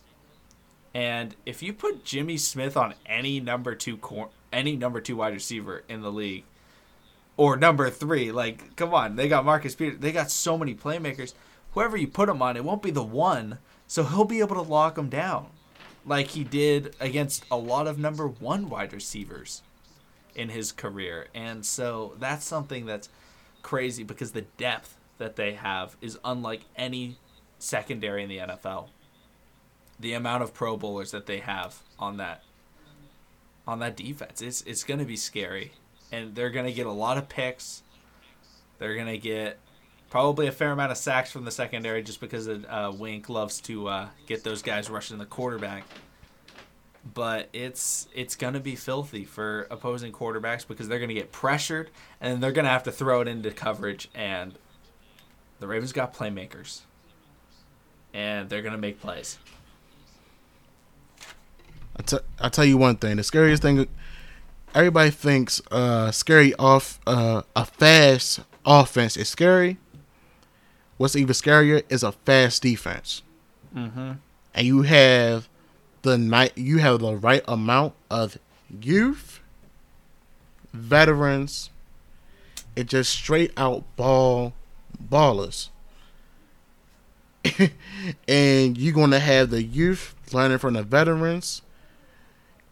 [0.94, 5.34] And if you put Jimmy Smith on any number two cor- any number two wide
[5.34, 6.44] receiver in the league,
[7.36, 10.00] or number three, like come on, they got Marcus Peters.
[10.00, 11.34] They got so many playmakers.
[11.72, 13.58] Whoever you put him on, it won't be the one
[13.90, 15.48] so he'll be able to lock him down
[16.06, 19.62] like he did against a lot of number one wide receivers
[20.40, 21.26] in his career.
[21.34, 23.08] And so that's something that's
[23.62, 27.18] crazy because the depth that they have is unlike any
[27.58, 28.88] secondary in the NFL.
[29.98, 32.42] The amount of Pro Bowlers that they have on that
[33.66, 35.72] on that defense, it's it's going to be scary,
[36.10, 37.82] and they're going to get a lot of picks.
[38.78, 39.58] They're going to get
[40.10, 43.86] Probably a fair amount of sacks from the secondary just because uh, Wink loves to
[43.86, 45.84] uh, get those guys rushing the quarterback.
[47.14, 51.90] But it's it's gonna be filthy for opposing quarterbacks because they're gonna get pressured
[52.20, 54.08] and they're gonna have to throw it into coverage.
[54.14, 54.54] And
[55.60, 56.80] the Ravens got playmakers,
[58.12, 59.38] and they're gonna make plays.
[61.96, 63.88] I, t- I tell you one thing: the scariest thing,
[64.74, 69.78] everybody thinks uh, scary off uh, a fast offense is scary
[71.00, 73.22] what's even scarier is a fast defense.
[73.74, 74.12] Mm-hmm.
[74.54, 75.48] And you have
[76.02, 78.38] the night you have the right amount of
[78.80, 79.40] youth,
[80.72, 81.70] veterans,
[82.76, 84.52] and just straight out ball
[85.02, 85.68] ballers.
[88.28, 91.62] and you're gonna have the youth learning from the veterans,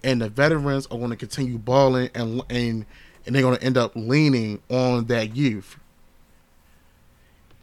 [0.05, 2.87] and the veterans are gonna continue balling and and
[3.27, 5.77] and they're gonna end up leaning on that youth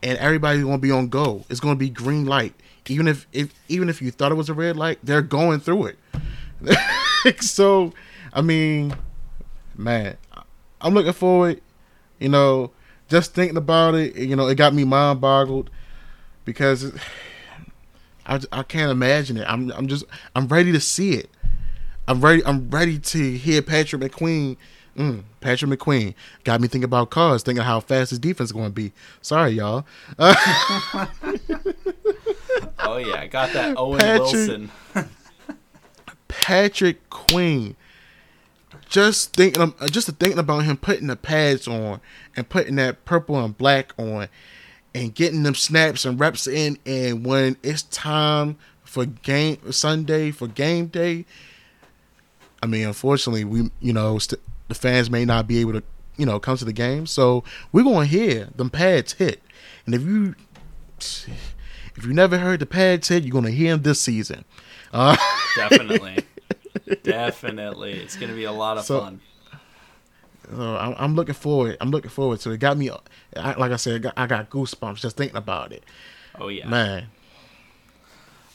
[0.05, 1.43] and everybody's gonna be on go.
[1.49, 2.53] It's gonna be green light.
[2.87, 5.87] Even if, if even if you thought it was a red light, they're going through
[5.87, 5.99] it.
[7.41, 7.93] so,
[8.33, 8.95] I mean,
[9.75, 10.17] man,
[10.81, 11.61] I'm looking forward.
[12.19, 12.71] You know,
[13.09, 15.69] just thinking about it, you know, it got me mind boggled
[16.45, 16.93] because
[18.25, 19.45] I, I can't imagine it.
[19.47, 20.05] I'm I'm just
[20.35, 21.29] I'm ready to see it.
[22.07, 22.45] I'm ready.
[22.45, 24.57] I'm ready to hear Patrick McQueen
[24.95, 26.13] Mm, Patrick McQueen
[26.45, 28.93] got me thinking about cars, thinking how fast his defense is going to be.
[29.21, 29.85] Sorry, y'all.
[32.87, 34.71] oh yeah, I got that Owen Patrick, Wilson.
[36.27, 37.75] Patrick Queen.
[38.87, 41.99] Just thinking, uh, just thinking about him putting the pads on
[42.35, 44.27] and putting that purple and black on,
[44.93, 50.47] and getting them snaps and reps in, and when it's time for game Sunday for
[50.47, 51.25] game day.
[52.63, 55.83] I mean, unfortunately, we you know st- the fans may not be able to,
[56.17, 57.05] you know, come to the game.
[57.05, 59.41] So we're going to hear them pads hit.
[59.85, 60.35] And if you
[61.95, 64.45] if you never heard the pads hit, you're going to hear him this season.
[64.93, 65.15] Uh,
[65.55, 66.25] Definitely.
[67.03, 67.93] Definitely.
[67.93, 69.21] It's going to be a lot of so, fun.
[70.53, 71.77] So I'm, I'm, looking forward.
[71.81, 72.59] I'm looking forward to it.
[72.59, 72.91] Got me,
[73.35, 75.83] like I said, I got, I got goosebumps just thinking about it.
[76.39, 77.07] Oh yeah, man.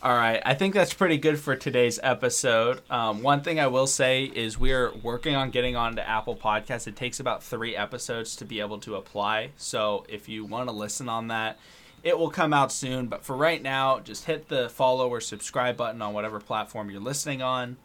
[0.02, 2.80] All right, I think that's pretty good for today's episode.
[2.88, 6.86] Um, one thing I will say is we're working on getting onto Apple Podcasts.
[6.86, 9.50] It takes about three episodes to be able to apply.
[9.58, 11.58] So if you want to listen on that,
[12.02, 13.06] it will come out soon.
[13.06, 17.00] But for right now, just hit the follow or subscribe button on whatever platform you're
[17.00, 17.76] listening on.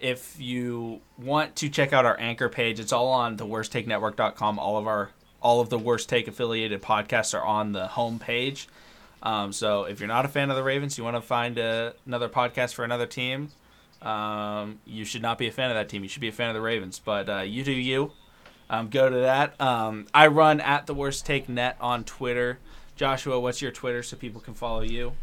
[0.00, 4.58] if you want to check out our anchor page, it's all on the worsttakenetwork.com.
[4.58, 8.68] All of our all of the worst take affiliated podcasts are on the home page.
[9.22, 11.94] Um, so if you're not a fan of the Ravens, you want to find a,
[12.06, 13.50] another podcast for another team,
[14.02, 16.02] um, you should not be a fan of that team.
[16.02, 17.00] You should be a fan of the Ravens.
[17.04, 18.12] But uh, you do you.
[18.70, 19.60] Um, go to that.
[19.60, 22.58] Um, I run at the worst take net on Twitter.
[23.02, 25.14] Joshua, what's your Twitter so people can follow you?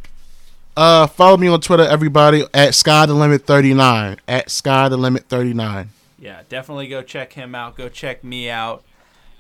[0.75, 4.17] Uh, follow me on Twitter, everybody, at Sky the Limit 39.
[4.27, 5.89] At Sky the Limit 39.
[6.19, 7.77] Yeah, definitely go check him out.
[7.77, 8.83] Go check me out.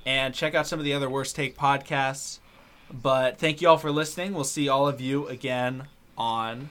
[0.05, 2.39] And check out some of the other Worst Take podcasts.
[2.89, 4.33] But thank you all for listening.
[4.33, 6.69] We'll see all of you again on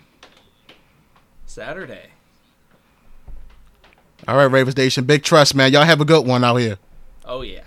[1.45, 2.13] Saturday.
[4.27, 5.05] All right, Ravens Nation.
[5.05, 5.71] Big trust, man.
[5.71, 6.79] Y'all have a good one out here.
[7.27, 7.61] Oh, yeah.